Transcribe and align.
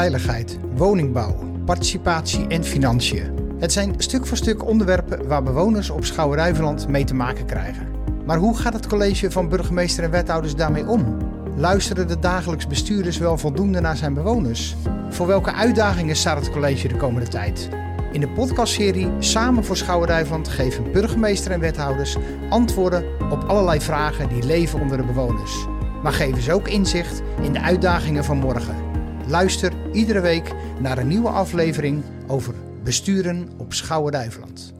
Veiligheid, 0.00 0.58
woningbouw, 0.76 1.36
participatie 1.64 2.46
en 2.46 2.64
financiën. 2.64 3.56
Het 3.58 3.72
zijn 3.72 3.94
stuk 3.96 4.26
voor 4.26 4.36
stuk 4.36 4.66
onderwerpen 4.66 5.28
waar 5.28 5.42
bewoners 5.42 5.90
op 5.90 6.04
Schouwen-Duiveland 6.04 6.88
mee 6.88 7.04
te 7.04 7.14
maken 7.14 7.46
krijgen. 7.46 7.86
Maar 8.26 8.38
hoe 8.38 8.56
gaat 8.56 8.72
het 8.72 8.86
college 8.86 9.30
van 9.30 9.48
burgemeester 9.48 10.04
en 10.04 10.10
wethouders 10.10 10.54
daarmee 10.54 10.86
om? 10.86 11.16
Luisteren 11.56 12.08
de 12.08 12.18
dagelijks 12.18 12.66
bestuurders 12.66 13.18
wel 13.18 13.38
voldoende 13.38 13.80
naar 13.80 13.96
zijn 13.96 14.14
bewoners? 14.14 14.76
Voor 15.10 15.26
welke 15.26 15.52
uitdagingen 15.52 16.16
staat 16.16 16.40
het 16.40 16.50
college 16.50 16.88
de 16.88 16.96
komende 16.96 17.28
tijd? 17.28 17.68
In 18.12 18.20
de 18.20 18.28
podcastserie 18.28 19.10
Samen 19.18 19.64
voor 19.64 19.76
Schouwen-Duiveland 19.76 20.48
geven 20.48 20.92
burgemeester 20.92 21.50
en 21.50 21.60
wethouders 21.60 22.16
antwoorden 22.48 23.04
op 23.30 23.44
allerlei 23.46 23.80
vragen 23.80 24.28
die 24.28 24.42
leven 24.42 24.80
onder 24.80 24.96
de 24.96 25.04
bewoners. 25.04 25.66
Maar 26.02 26.12
geven 26.12 26.42
ze 26.42 26.52
ook 26.52 26.68
inzicht 26.68 27.22
in 27.42 27.52
de 27.52 27.60
uitdagingen 27.60 28.24
van 28.24 28.38
morgen. 28.38 28.88
Luister 29.26 29.72
iedere 29.92 30.20
week 30.20 30.54
naar 30.80 30.98
een 30.98 31.08
nieuwe 31.08 31.28
aflevering 31.28 32.02
over 32.26 32.54
besturen 32.84 33.48
op 33.56 33.72
Schouwen-Duiveland. 33.72 34.72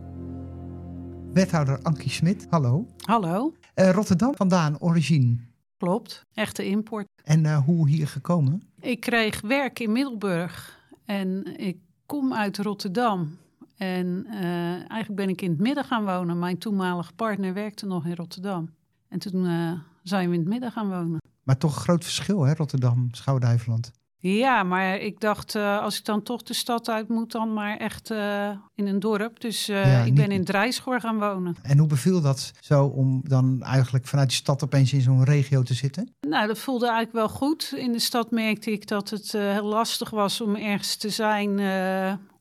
Wethouder 1.32 1.78
Ankie 1.82 2.10
Smit, 2.10 2.46
hallo. 2.50 2.86
Hallo, 3.04 3.52
Eh, 3.74 3.90
Rotterdam 3.90 4.34
vandaan, 4.36 4.80
origine. 4.80 5.36
klopt. 5.76 6.26
Echte 6.34 6.64
import. 6.66 7.06
En 7.24 7.46
eh, 7.46 7.58
hoe 7.64 7.88
hier 7.88 8.08
gekomen? 8.08 8.62
Ik 8.80 9.00
kreeg 9.00 9.40
werk 9.40 9.78
in 9.80 9.92
Middelburg 9.92 10.78
en 11.04 11.58
ik 11.60 11.76
kom 12.06 12.34
uit 12.34 12.58
Rotterdam. 12.58 13.36
En 13.76 14.26
eh, 14.30 14.42
eigenlijk 14.72 15.14
ben 15.14 15.28
ik 15.28 15.42
in 15.42 15.50
het 15.50 15.60
midden 15.60 15.84
gaan 15.84 16.04
wonen. 16.04 16.38
Mijn 16.38 16.58
toenmalige 16.58 17.12
partner 17.12 17.54
werkte 17.54 17.86
nog 17.86 18.06
in 18.06 18.14
Rotterdam. 18.14 18.70
En 19.08 19.18
toen 19.18 19.46
eh, 19.46 19.72
zijn 20.02 20.28
we 20.28 20.34
in 20.34 20.40
het 20.40 20.48
midden 20.48 20.72
gaan 20.72 20.88
wonen. 20.88 21.18
Maar 21.42 21.56
toch 21.58 21.74
een 21.76 21.82
groot 21.82 22.04
verschil, 22.04 22.42
hè, 22.42 22.54
Rotterdam, 22.54 23.08
Schouwen-Duiveland. 23.10 23.90
Ja, 24.22 24.62
maar 24.62 24.98
ik 24.98 25.20
dacht, 25.20 25.54
eh, 25.54 25.82
als 25.82 25.98
ik 25.98 26.04
dan 26.04 26.22
toch 26.22 26.42
de 26.42 26.54
stad 26.54 26.88
uit 26.88 27.08
moet, 27.08 27.32
dan 27.32 27.52
maar 27.52 27.76
echt 27.76 28.10
eh, 28.10 28.50
in 28.74 28.86
een 28.86 29.00
dorp. 29.00 29.40
Dus 29.40 29.68
eh, 29.68 29.92
Ja, 29.92 30.02
ik 30.02 30.14
ben 30.14 30.30
in 30.30 30.44
Drijschoor 30.44 31.00
gaan 31.00 31.18
wonen. 31.18 31.56
En 31.62 31.78
hoe 31.78 31.86
beviel 31.86 32.20
dat 32.20 32.52
zo 32.60 32.84
om 32.84 33.20
dan 33.24 33.62
eigenlijk 33.62 34.06
vanuit 34.06 34.28
de 34.28 34.34
stad 34.34 34.64
opeens 34.64 34.92
in 34.92 35.00
zo'n 35.00 35.24
regio 35.24 35.62
te 35.62 35.74
zitten? 35.74 36.14
Nou, 36.20 36.46
dat 36.46 36.58
voelde 36.58 36.86
eigenlijk 36.86 37.16
wel 37.16 37.28
goed. 37.28 37.72
In 37.76 37.92
de 37.92 37.98
stad 37.98 38.30
merkte 38.30 38.72
ik 38.72 38.86
dat 38.86 39.10
het 39.10 39.32
heel 39.32 39.66
lastig 39.66 40.10
was 40.10 40.40
om 40.40 40.56
ergens 40.56 40.96
te 40.96 41.10
zijn 41.10 41.60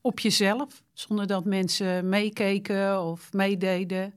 op 0.02 0.20
jezelf. 0.20 0.84
Zonder 0.94 1.28
dat 1.28 1.46
mensen 1.46 2.10
meekeken 2.10 3.04
of 3.04 3.34
meededen. 3.34 4.14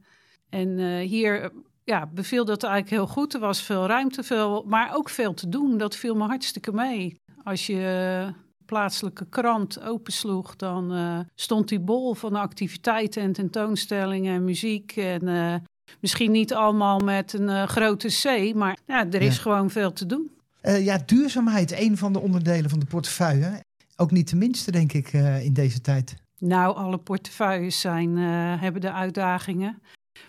En 0.48 0.98
hier 0.98 1.52
ja, 1.84 2.06
beviel 2.06 2.44
dat 2.44 2.62
eigenlijk 2.62 2.94
heel 2.94 3.06
goed. 3.06 3.34
Er 3.34 3.40
was 3.40 3.62
veel 3.62 3.86
ruimte, 3.86 4.22
veel, 4.22 4.64
maar 4.66 4.94
ook 4.94 5.08
veel 5.08 5.34
te 5.34 5.48
doen. 5.48 5.78
Dat 5.78 5.96
viel 5.96 6.14
me 6.14 6.24
hartstikke 6.24 6.72
mee. 6.72 7.20
Als 7.44 7.66
je 7.66 8.22
eh, 8.26 8.34
plaatselijke 8.66 9.26
krant 9.28 9.82
opensloeg, 9.82 10.56
dan 10.56 10.92
eh, 10.92 11.18
stond 11.34 11.68
die 11.68 11.80
bol 11.80 12.14
van 12.14 12.34
activiteiten 12.34 13.22
en 13.22 13.32
tentoonstellingen 13.32 14.34
en 14.34 14.44
muziek. 14.44 14.96
En 14.96 15.28
eh, 15.28 15.54
misschien 16.00 16.30
niet 16.30 16.54
allemaal 16.54 16.98
met 16.98 17.32
een 17.32 17.68
grote 17.68 18.08
C, 18.08 18.54
maar 18.54 18.78
ja, 18.86 19.06
er 19.10 19.22
is 19.22 19.36
Ja. 19.36 19.42
gewoon 19.42 19.70
veel 19.70 19.92
te 19.92 20.06
doen. 20.06 20.30
Ja, 20.62 20.98
duurzaamheid, 21.06 21.80
een 21.80 21.96
van 21.96 22.12
de 22.12 22.20
onderdelen 22.20 22.70
van 22.70 22.78
de 22.78 22.86
portefeuille. 22.86 23.60
Ook 23.96 24.10
niet 24.10 24.30
de 24.30 24.36
minste, 24.36 24.70
denk 24.70 24.92
ik, 24.92 25.12
in 25.42 25.52
deze 25.52 25.80
tijd. 25.80 26.16
Nou, 26.38 26.76
alle 26.76 26.98
portefeuilles 26.98 27.80
zijn, 27.80 28.16
hebben 28.58 28.80
de 28.80 28.92
uitdagingen. 28.92 29.82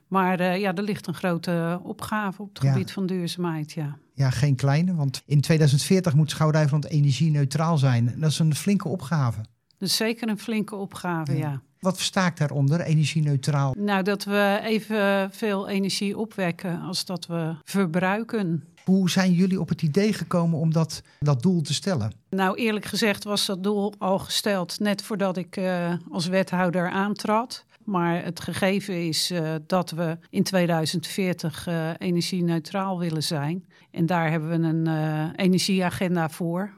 Maar 0.07 0.57
ja, 0.59 0.73
er 0.73 0.83
ligt 0.83 1.07
een 1.07 1.13
grote 1.13 1.79
opgave 1.83 2.41
op 2.41 2.53
het 2.53 2.63
Ja. 2.63 2.71
gebied 2.71 2.91
van 2.91 3.05
duurzaamheid, 3.05 3.71
ja. 3.71 3.97
Ja, 4.15 4.29
geen 4.29 4.55
kleine, 4.55 4.95
want 4.95 5.21
in 5.25 5.41
2040 5.41 6.13
moet 6.13 6.29
Schouwen-Duiveland 6.29 6.85
energie-neutraal 6.85 7.77
zijn. 7.77 8.13
Dat 8.17 8.31
is 8.31 8.39
een 8.39 8.55
flinke 8.55 8.87
opgave. 8.87 9.37
Dat 9.77 9.89
is 9.89 9.95
zeker 9.95 10.29
een 10.29 10.39
flinke 10.39 10.75
opgave, 10.75 11.31
Ja. 11.37 11.37
ja. 11.37 11.61
Wat 11.79 11.95
versta 11.95 12.27
ik 12.27 12.37
daaronder, 12.37 12.81
energie-neutraal? 12.81 13.75
Nou, 13.77 14.03
dat 14.03 14.23
we 14.23 14.59
evenveel 14.63 15.67
energie 15.69 16.17
opwekken 16.17 16.81
als 16.81 17.05
dat 17.05 17.25
we 17.27 17.55
verbruiken. 17.63 18.63
Hoe 18.85 19.09
zijn 19.09 19.33
jullie 19.33 19.59
op 19.59 19.69
het 19.69 19.81
idee 19.81 20.13
gekomen 20.13 20.59
om 20.59 20.73
dat, 20.73 21.01
dat 21.19 21.41
doel 21.41 21.61
te 21.61 21.73
stellen? 21.73 22.11
Nou, 22.29 22.57
eerlijk 22.57 22.85
gezegd 22.85 23.23
was 23.23 23.45
dat 23.45 23.63
doel 23.63 23.93
al 23.97 24.19
gesteld 24.19 24.79
net 24.79 25.01
voordat 25.03 25.37
ik 25.37 25.57
eh, 25.57 25.93
als 26.11 26.27
wethouder 26.27 26.89
aantrad. 26.89 27.65
Maar 27.85 28.23
het 28.23 28.39
gegeven 28.39 29.07
is 29.07 29.31
eh, 29.31 29.53
dat 29.67 29.91
we 29.91 30.17
in 30.29 30.43
2040 30.43 31.67
eh 31.67 31.89
energie-neutraal 31.97 32.99
willen 32.99 33.23
zijn. 33.23 33.65
En 33.91 34.05
daar 34.05 34.31
hebben 34.31 34.49
we 34.49 34.67
een 34.67 34.87
eh, 34.87 35.29
energieagenda 35.45 36.29
voor. 36.29 36.71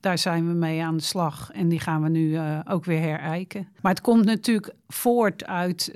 Daar 0.00 0.18
zijn 0.18 0.46
we 0.46 0.52
mee 0.52 0.82
aan 0.82 0.96
de 0.96 1.02
slag 1.02 1.50
en 1.52 1.68
die 1.68 1.80
gaan 1.80 2.02
we 2.02 2.08
nu 2.08 2.38
ook 2.64 2.84
weer 2.84 3.00
herijken. 3.00 3.68
Maar 3.80 3.92
het 3.92 4.00
komt 4.00 4.24
natuurlijk 4.24 4.74
voort 4.88 5.44
uit 5.44 5.92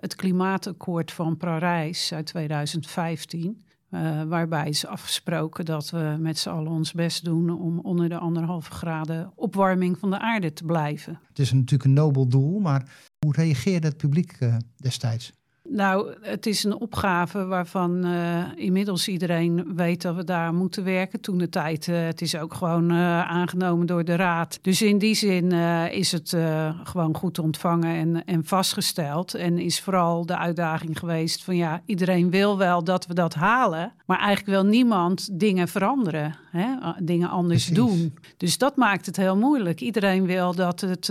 het 0.00 0.14
klimaatakkoord 0.14 1.12
van 1.12 1.36
Parijs 1.36 2.12
uit 2.12 2.26
2015. 2.26 3.64
eh, 3.94 4.22
waarbij 4.22 4.68
is 4.68 4.86
afgesproken 4.86 5.64
dat 5.64 5.90
we 5.90 6.16
met 6.18 6.38
z'n 6.38 6.48
allen 6.48 6.72
ons 6.72 6.92
best 6.92 7.24
doen 7.24 7.50
om 7.50 7.78
onder 7.78 8.08
de 8.08 8.18
anderhalve 8.18 8.70
graden 8.70 9.32
opwarming 9.34 9.98
van 9.98 10.10
de 10.10 10.18
aarde 10.18 10.52
te 10.52 10.64
blijven. 10.64 11.20
Het 11.28 11.38
is 11.38 11.52
natuurlijk 11.52 11.84
een 11.84 11.92
nobel 11.92 12.28
doel, 12.28 12.60
maar 12.60 12.88
hoe 13.24 13.32
reageerde 13.32 13.86
het 13.86 13.96
publiek 13.96 14.32
eh, 14.32 14.56
destijds? 14.76 15.32
Nou, 15.74 16.14
het 16.20 16.46
is 16.46 16.64
een 16.64 16.80
opgave 16.80 17.44
waarvan 17.46 18.04
eh, 18.04 18.42
inmiddels 18.54 19.08
iedereen 19.08 19.74
weet 19.76 20.02
dat 20.02 20.14
we 20.14 20.24
daar 20.24 20.54
moeten 20.54 20.84
werken. 20.84 21.20
Toen 21.20 21.38
de 21.38 21.48
tijd, 21.48 21.88
eh, 21.88 22.04
het 22.04 22.20
is 22.20 22.36
ook 22.36 22.54
gewoon 22.54 22.90
eh, 22.90 22.96
aangenomen 23.30 23.86
door 23.86 24.04
de 24.04 24.16
Raad. 24.16 24.58
Dus 24.62 24.82
in 24.82 24.98
die 24.98 25.14
zin 25.14 25.52
is 25.90 26.12
het 26.12 26.36
gewoon 26.84 27.16
goed 27.16 27.38
ontvangen 27.38 27.96
en, 27.96 28.24
en 28.24 28.44
vastgesteld. 28.44 29.34
En 29.34 29.58
is 29.58 29.80
vooral 29.80 30.26
de 30.26 30.36
uitdaging 30.36 30.98
geweest 30.98 31.44
van 31.44 31.56
ja, 31.56 31.82
iedereen 31.86 32.30
wil 32.30 32.58
wel 32.58 32.84
dat 32.84 33.06
we 33.06 33.14
dat 33.14 33.34
halen. 33.34 33.92
Maar 34.06 34.18
eigenlijk 34.18 34.46
wil 34.46 34.70
niemand 34.70 35.28
dingen 35.40 35.68
veranderen, 35.68 36.36
hè? 36.50 36.66
dingen 36.98 37.28
anders 37.28 37.64
Precies. 37.64 37.84
doen. 37.84 38.14
Dus 38.36 38.58
dat 38.58 38.76
maakt 38.76 39.06
het 39.06 39.16
heel 39.16 39.36
moeilijk. 39.36 39.80
Iedereen 39.80 40.26
wil 40.26 40.54
dat, 40.54 40.80
het, 40.80 41.06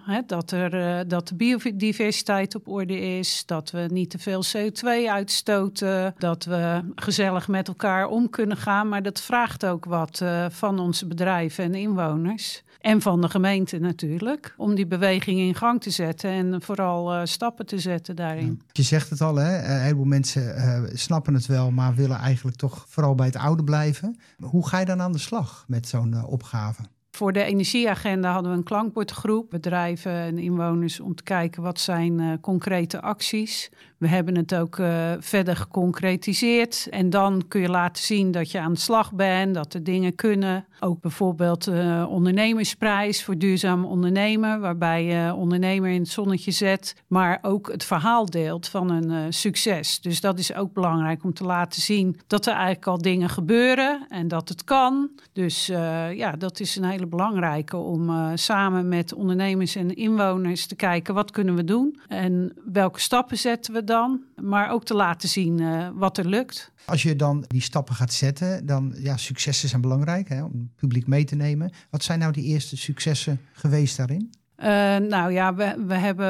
hè, 0.00 0.20
dat, 0.26 0.50
er, 0.50 1.08
dat 1.08 1.28
de 1.28 1.34
biodiversiteit 1.34 2.54
op 2.54 2.68
orde 2.68 3.00
is, 3.18 3.42
dat 3.46 3.70
we 3.70 3.86
niet 3.98 4.10
te 4.10 4.18
veel 4.18 4.44
CO2 4.56 5.10
uitstoten, 5.10 6.14
dat 6.18 6.44
we 6.44 6.92
gezellig 6.94 7.48
met 7.48 7.68
elkaar 7.68 8.06
om 8.06 8.30
kunnen 8.30 8.56
gaan. 8.56 8.88
Maar 8.88 9.02
dat 9.02 9.20
vraagt 9.20 9.66
ook 9.66 9.84
wat 9.84 10.20
eh, 10.20 10.46
van 10.50 10.78
onze 10.78 11.06
bedrijven 11.06 11.64
en 11.64 11.74
inwoners. 11.74 12.62
En 12.80 13.02
van 13.02 13.20
de 13.20 13.28
gemeente 13.28 13.78
natuurlijk, 13.78 14.54
om 14.56 14.74
die 14.74 14.86
beweging 14.86 15.38
in 15.38 15.54
gang 15.54 15.82
te 15.82 15.90
zetten 15.90 16.30
en 16.30 16.62
vooral 16.62 17.14
eh, 17.14 17.20
stappen 17.24 17.66
te 17.66 17.78
zetten 17.78 18.16
daarin. 18.16 18.62
Je 18.72 18.82
zegt 18.82 19.10
het 19.10 19.20
al, 19.20 19.36
hè? 19.36 19.56
eh, 19.56 19.74
een 19.74 19.80
heleboel 19.80 20.04
mensen 20.04 20.98
snappen 20.98 21.34
het 21.34 21.46
wel, 21.46 21.70
maar 21.70 21.94
willen 21.94 22.18
eigenlijk 22.18 22.56
toch 22.56 22.84
vooral 22.88 23.14
bij 23.14 23.26
het 23.26 23.36
oude 23.36 23.64
blijven. 23.64 24.18
Hoe 24.40 24.68
ga 24.68 24.78
je 24.78 24.84
dan 24.84 25.00
aan 25.00 25.12
de 25.12 25.18
slag 25.18 25.64
met 25.66 25.88
zo'n 25.88 26.24
opgave? 26.24 26.82
Voor 27.18 27.32
de 27.32 27.44
energieagenda 27.44 28.32
hadden 28.32 28.50
we 28.50 28.56
een 28.56 28.64
klankbordgroep, 28.64 29.50
bedrijven 29.50 30.12
en 30.12 30.38
inwoners, 30.38 31.00
om 31.00 31.14
te 31.14 31.22
kijken 31.22 31.62
wat 31.62 31.80
zijn 31.80 32.20
eh, 32.20 32.32
concrete 32.40 33.00
acties. 33.00 33.70
We 33.98 34.08
hebben 34.08 34.36
het 34.36 34.54
ook 34.54 34.78
eh, 34.78 35.12
verder 35.18 35.56
geconcretiseerd. 35.56 36.86
En 36.90 37.10
dan 37.10 37.44
kun 37.48 37.60
je 37.60 37.68
laten 37.68 38.02
zien 38.02 38.30
dat 38.30 38.50
je 38.50 38.60
aan 38.60 38.72
de 38.72 38.78
slag 38.78 39.12
bent, 39.12 39.54
dat 39.54 39.74
er 39.74 39.84
dingen 39.84 40.14
kunnen. 40.14 40.66
Ook 40.80 41.00
bijvoorbeeld 41.00 41.66
eh 41.66 42.06
ondernemersprijs 42.08 43.24
voor 43.24 43.38
duurzaam 43.38 43.84
ondernemen, 43.84 44.60
waarbij 44.60 45.04
je 45.04 45.34
ondernemer 45.34 45.90
in 45.90 46.00
het 46.00 46.08
zonnetje 46.08 46.50
zet, 46.50 46.94
maar 47.06 47.38
ook 47.42 47.72
het 47.72 47.84
verhaal 47.84 48.26
deelt 48.26 48.68
van 48.68 48.90
een 48.90 49.10
eh, 49.10 49.18
succes. 49.28 50.00
Dus 50.00 50.20
dat 50.20 50.38
is 50.38 50.54
ook 50.54 50.72
belangrijk 50.72 51.24
om 51.24 51.34
te 51.34 51.44
laten 51.44 51.82
zien 51.82 52.20
dat 52.26 52.46
er 52.46 52.52
eigenlijk 52.52 52.86
al 52.86 52.98
dingen 52.98 53.28
gebeuren 53.28 54.06
en 54.08 54.28
dat 54.28 54.48
het 54.48 54.64
kan. 54.64 55.10
Dus 55.32 55.66
ja, 56.12 56.32
dat 56.32 56.60
is 56.60 56.76
een 56.76 56.84
hele 56.84 57.06
belangrijke 57.06 57.76
om 57.76 58.32
samen 58.34 58.88
met 58.88 59.14
ondernemers 59.14 59.76
en 59.76 59.94
inwoners 59.94 60.66
te 60.66 60.76
kijken 60.76 61.14
wat 61.14 61.30
kunnen 61.30 61.54
we 61.54 61.64
doen 61.64 62.00
en 62.08 62.52
welke 62.64 63.00
stappen 63.00 63.38
zetten 63.38 63.72
we 63.72 63.84
dan, 63.88 64.20
maar 64.42 64.70
ook 64.70 64.84
te 64.84 64.94
laten 64.94 65.28
zien 65.28 65.60
eh, 65.60 65.88
wat 65.94 66.18
er 66.18 66.26
lukt. 66.26 66.72
Als 66.84 67.02
je 67.02 67.16
dan 67.16 67.44
die 67.46 67.62
stappen 67.62 67.94
gaat 67.94 68.12
zetten, 68.12 68.66
dan 68.66 68.94
ja, 68.96 69.16
successen 69.16 69.68
zijn 69.68 69.80
belangrijk 69.80 70.28
hè, 70.28 70.42
om 70.42 70.50
het 70.52 70.76
publiek 70.76 71.06
mee 71.06 71.24
te 71.24 71.34
nemen. 71.34 71.72
Wat 71.90 72.02
zijn 72.02 72.18
nou 72.18 72.32
die 72.32 72.44
eerste 72.44 72.76
successen 72.76 73.40
geweest 73.52 73.96
daarin? 73.96 74.30
Eh, 74.54 74.96
nou 74.96 75.32
ja, 75.32 75.54
we, 75.54 75.84
we 75.86 75.94
hebben 75.94 76.28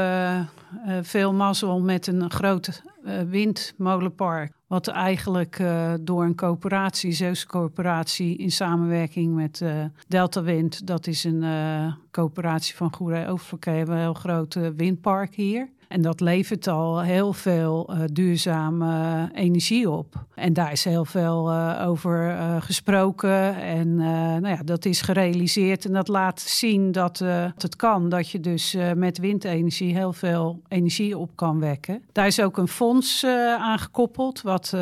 eh, 0.86 0.98
veel 1.02 1.32
mazzel 1.32 1.80
met 1.80 2.06
een 2.06 2.30
groot 2.30 2.82
windmolenpark 3.28 4.52
Wat 4.66 4.88
eigenlijk 4.88 5.58
uh, 5.58 5.92
door 6.00 6.24
een 6.24 6.34
coöperatie, 6.34 7.12
Zeeuwse 7.12 7.46
coöperatie, 7.46 8.36
in 8.36 8.50
samenwerking 8.50 9.34
met 9.34 9.60
uh, 9.60 9.84
Delta 10.08 10.42
Wind, 10.42 10.86
dat 10.86 11.06
is 11.06 11.24
een 11.24 11.42
uh, 11.42 11.92
coöperatie 12.10 12.76
van 12.76 12.94
Goeree 12.94 13.26
Oververkeer, 13.26 13.74
hebben 13.74 13.94
een 13.94 14.00
heel 14.00 14.14
groot 14.14 14.54
windpark 14.76 15.34
hier. 15.34 15.68
En 15.88 16.02
dat 16.02 16.20
levert 16.20 16.66
al 16.66 17.00
heel 17.00 17.32
veel 17.32 17.90
uh, 17.90 18.00
duurzame 18.12 19.28
energie 19.34 19.90
op. 19.90 20.14
En 20.34 20.52
daar 20.52 20.72
is 20.72 20.84
heel 20.84 21.04
veel 21.04 21.52
uh, 21.52 21.84
over 21.86 22.30
uh, 22.30 22.56
gesproken. 22.60 23.56
En 23.56 23.94
nou 23.94 24.48
ja, 24.48 24.62
dat 24.64 24.84
is 24.84 25.00
gerealiseerd. 25.00 25.84
En 25.84 25.92
dat 25.92 26.08
laat 26.08 26.40
zien 26.40 26.92
dat, 26.92 27.18
dat 27.18 27.62
het 27.62 27.76
kan. 27.76 28.08
Dat 28.08 28.30
je 28.30 28.40
dus 28.40 28.76
met 28.96 29.18
windenergie 29.18 29.94
heel 29.94 30.12
veel 30.12 30.60
energie 30.68 31.18
op 31.18 31.30
kan 31.34 31.60
wekken. 31.60 32.02
Daar 32.12 32.26
is 32.26 32.40
ook 32.40 32.58
een 32.58 32.68
fonds 32.68 33.24
aan 33.58 33.78
gekoppeld. 33.78 34.42
Wat 34.42 34.74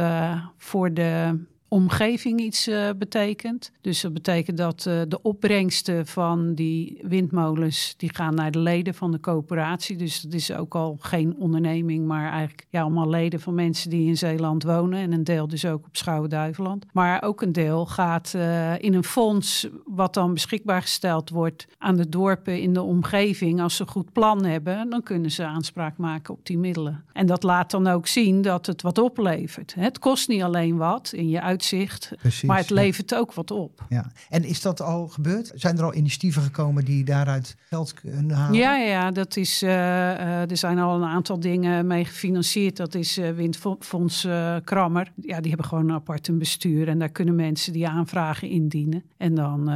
voor 0.56 0.94
de 0.94 1.38
omgeving 1.68 2.40
iets 2.40 2.68
uh, 2.68 2.88
betekent. 2.98 3.72
Dus 3.80 4.00
dat 4.00 4.12
betekent 4.12 4.56
dat 4.56 4.84
uh, 4.88 5.00
de 5.08 5.22
opbrengsten 5.22 6.06
van 6.06 6.54
die 6.54 6.98
windmolens... 7.02 7.94
die 7.96 8.14
gaan 8.14 8.34
naar 8.34 8.50
de 8.50 8.58
leden 8.58 8.94
van 8.94 9.12
de 9.12 9.20
coöperatie. 9.20 9.96
Dus 9.96 10.20
dat 10.20 10.32
is 10.32 10.52
ook 10.52 10.74
al 10.74 10.96
geen 11.00 11.36
onderneming... 11.38 12.06
maar 12.06 12.30
eigenlijk 12.30 12.66
ja, 12.70 12.80
allemaal 12.82 13.08
leden 13.08 13.40
van 13.40 13.54
mensen 13.54 13.90
die 13.90 14.06
in 14.06 14.16
Zeeland 14.16 14.62
wonen... 14.62 14.98
en 14.98 15.12
een 15.12 15.24
deel 15.24 15.48
dus 15.48 15.64
ook 15.64 15.86
op 15.86 15.96
Schouwen-Duiveland. 15.96 16.84
Maar 16.92 17.22
ook 17.22 17.42
een 17.42 17.52
deel 17.52 17.86
gaat 17.86 18.32
uh, 18.36 18.78
in 18.78 18.94
een 18.94 19.04
fonds... 19.04 19.68
wat 19.84 20.14
dan 20.14 20.32
beschikbaar 20.32 20.82
gesteld 20.82 21.30
wordt 21.30 21.66
aan 21.78 21.96
de 21.96 22.08
dorpen 22.08 22.60
in 22.60 22.72
de 22.72 22.82
omgeving. 22.82 23.60
Als 23.60 23.76
ze 23.76 23.82
een 23.82 23.88
goed 23.88 24.12
plan 24.12 24.44
hebben, 24.44 24.90
dan 24.90 25.02
kunnen 25.02 25.30
ze 25.30 25.44
aanspraak 25.44 25.96
maken 25.96 26.34
op 26.34 26.46
die 26.46 26.58
middelen. 26.58 27.04
En 27.12 27.26
dat 27.26 27.42
laat 27.42 27.70
dan 27.70 27.86
ook 27.86 28.06
zien 28.06 28.42
dat 28.42 28.66
het 28.66 28.82
wat 28.82 28.98
oplevert. 28.98 29.74
Het 29.74 29.98
kost 29.98 30.28
niet 30.28 30.42
alleen 30.42 30.76
wat 30.76 31.12
in 31.12 31.28
je 31.28 31.40
Precies, 32.18 32.42
maar 32.42 32.58
het 32.58 32.70
levert 32.70 33.14
ook 33.14 33.34
wat 33.34 33.50
op. 33.50 33.84
Ja. 33.88 34.12
En 34.28 34.44
is 34.44 34.60
dat 34.60 34.80
al 34.80 35.08
gebeurd? 35.08 35.52
Zijn 35.54 35.78
er 35.78 35.84
al 35.84 35.94
initiatieven 35.94 36.42
gekomen 36.42 36.84
die 36.84 37.04
daaruit 37.04 37.56
geld 37.68 37.94
kunnen 37.94 38.36
halen? 38.36 38.58
Ja, 38.58 38.76
ja 38.76 39.10
dat 39.10 39.36
is, 39.36 39.62
uh, 39.62 39.70
uh, 39.70 40.50
er 40.50 40.56
zijn 40.56 40.78
al 40.78 40.96
een 40.96 41.08
aantal 41.08 41.40
dingen 41.40 41.86
mee 41.86 42.04
gefinancierd. 42.04 42.76
Dat 42.76 42.94
is 42.94 43.18
uh, 43.18 43.30
Windfonds 43.30 44.28
Krammer. 44.64 45.12
Ja, 45.16 45.40
die 45.40 45.48
hebben 45.48 45.68
gewoon 45.68 45.88
een 45.88 45.94
apart 45.94 46.28
een 46.28 46.38
bestuur. 46.38 46.88
En 46.88 46.98
daar 46.98 47.08
kunnen 47.08 47.34
mensen 47.34 47.72
die 47.72 47.88
aanvragen 47.88 48.48
indienen. 48.48 49.04
En 49.16 49.34
dan 49.34 49.70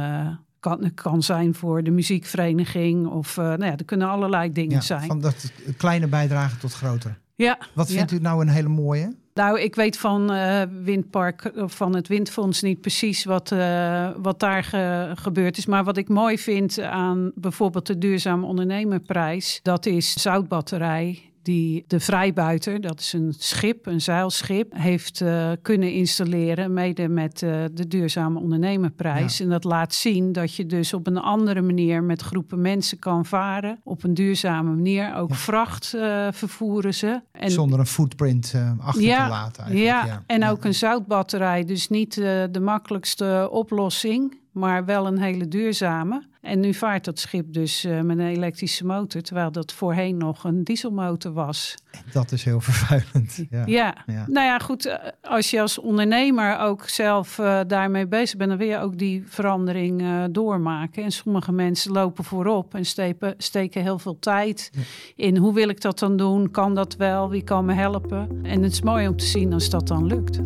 kan, 0.61 0.83
het 0.83 0.93
kan 0.93 1.23
zijn 1.23 1.53
voor 1.53 1.83
de 1.83 1.91
muziekvereniging 1.91 3.07
of 3.07 3.37
uh, 3.37 3.43
nou 3.43 3.65
ja, 3.65 3.77
er 3.77 3.85
kunnen 3.85 4.09
allerlei 4.09 4.51
dingen 4.51 4.75
ja, 4.75 4.81
zijn. 4.81 5.07
Van 5.07 5.21
dat 5.21 5.51
kleine 5.77 6.07
bijdrage 6.07 6.57
tot 6.57 6.73
groter. 6.73 7.19
Ja. 7.35 7.57
Wat 7.73 7.91
vindt 7.91 8.11
u 8.11 8.19
nou 8.19 8.41
een 8.41 8.49
hele 8.49 8.67
mooie? 8.67 9.15
Nou, 9.33 9.59
ik 9.59 9.75
weet 9.75 9.97
van 9.97 10.33
uh, 10.33 10.61
Windpark, 10.83 11.51
van 11.55 11.95
het 11.95 12.07
Windfonds 12.07 12.61
niet 12.61 12.81
precies 12.81 13.23
wat, 13.23 13.51
uh, 13.51 14.09
wat 14.17 14.39
daar 14.39 14.63
ge 14.63 15.11
gebeurd 15.15 15.57
is. 15.57 15.65
Maar 15.65 15.83
wat 15.83 15.97
ik 15.97 16.09
mooi 16.09 16.37
vind 16.37 16.79
aan 16.79 17.31
bijvoorbeeld 17.35 17.87
de 17.87 17.97
Duurzame 17.97 18.45
Ondernemerprijs, 18.45 19.59
dat 19.63 19.85
is 19.85 20.13
zoutbatterij 20.13 21.30
die 21.41 21.83
de 21.87 21.99
Vrijbuiter, 21.99 22.81
dat 22.81 22.99
is 22.99 23.13
een 23.13 23.33
schip, 23.37 23.85
een 23.85 24.01
zeilschip, 24.01 24.73
heeft 24.75 25.21
uh, 25.21 25.51
kunnen 25.61 25.93
installeren, 25.93 26.73
mede 26.73 27.07
met 27.07 27.41
uh, 27.41 27.63
de 27.73 27.87
Duurzame 27.87 28.39
Ondernemerprijs. 28.39 29.37
Ja. 29.37 29.43
En 29.43 29.49
dat 29.49 29.63
laat 29.63 29.93
zien 29.93 30.31
dat 30.31 30.55
je 30.55 30.65
dus 30.65 30.93
op 30.93 31.07
een 31.07 31.17
andere 31.17 31.61
manier 31.61 32.03
met 32.03 32.21
groepen 32.21 32.61
mensen 32.61 32.99
kan 32.99 33.25
varen. 33.25 33.79
Op 33.83 34.03
een 34.03 34.13
duurzame 34.13 34.69
manier. 34.69 35.15
Ook 35.15 35.29
ja. 35.29 35.35
vracht 35.35 35.93
uh, 35.95 36.27
vervoeren 36.31 36.93
ze. 36.93 37.21
En, 37.31 37.51
Zonder 37.51 37.79
een 37.79 37.85
footprint 37.85 38.55
achter 38.79 39.03
ja, 39.03 39.23
te 39.23 39.29
laten. 39.29 39.77
Ja, 39.77 40.05
ja, 40.05 40.23
en 40.27 40.45
ook 40.45 40.65
een 40.65 40.73
zoutbatterij. 40.73 41.63
Dus 41.63 41.89
niet 41.89 42.15
de 42.15 42.59
makkelijkste 42.61 43.47
oplossing 43.51 44.39
maar 44.51 44.85
wel 44.85 45.07
een 45.07 45.19
hele 45.19 45.47
duurzame. 45.47 46.29
En 46.41 46.59
nu 46.59 46.73
vaart 46.73 47.05
dat 47.05 47.19
schip 47.19 47.53
dus 47.53 47.85
uh, 47.85 48.01
met 48.01 48.17
een 48.17 48.25
elektrische 48.25 48.85
motor, 48.85 49.21
terwijl 49.21 49.51
dat 49.51 49.71
voorheen 49.71 50.17
nog 50.17 50.43
een 50.43 50.63
dieselmotor 50.63 51.33
was. 51.33 51.75
Dat 52.11 52.31
is 52.31 52.43
heel 52.43 52.61
vervuilend. 52.71 53.45
Ja, 53.49 53.63
ja. 53.65 53.95
ja. 54.05 54.25
nou 54.27 54.45
ja, 54.45 54.59
goed. 54.59 54.85
Eh, 54.85 54.97
als 55.21 55.49
je 55.49 55.61
als 55.61 55.79
ondernemer 55.79 56.59
ook 56.59 56.89
zelf 56.89 57.37
uh, 57.37 57.59
daarmee 57.67 58.07
bezig 58.07 58.37
bent, 58.37 58.49
dan 58.49 58.59
wil 58.59 58.67
je 58.67 58.77
ook 58.77 58.97
die 58.97 59.23
verandering 59.27 60.01
uh, 60.01 60.23
doormaken. 60.31 61.03
En 61.03 61.11
sommige 61.11 61.51
mensen 61.51 61.91
lopen 61.91 62.23
voorop 62.23 62.75
en 62.75 62.85
stepen, 62.85 63.33
steken 63.37 63.81
heel 63.81 63.99
veel 63.99 64.19
tijd 64.19 64.69
ja. 64.73 64.81
in. 65.25 65.37
Hoe 65.37 65.53
wil 65.53 65.69
ik 65.69 65.81
dat 65.81 65.99
dan 65.99 66.17
doen? 66.17 66.51
Kan 66.51 66.75
dat 66.75 66.95
wel? 66.95 67.29
Wie 67.29 67.43
kan 67.43 67.65
me 67.65 67.73
helpen? 67.73 68.39
En 68.43 68.63
het 68.63 68.71
is 68.71 68.81
mooi 68.81 69.07
om 69.07 69.17
te 69.17 69.25
zien 69.25 69.53
als 69.53 69.69
dat 69.69 69.87
dan 69.87 70.05
lukt. 70.05 70.39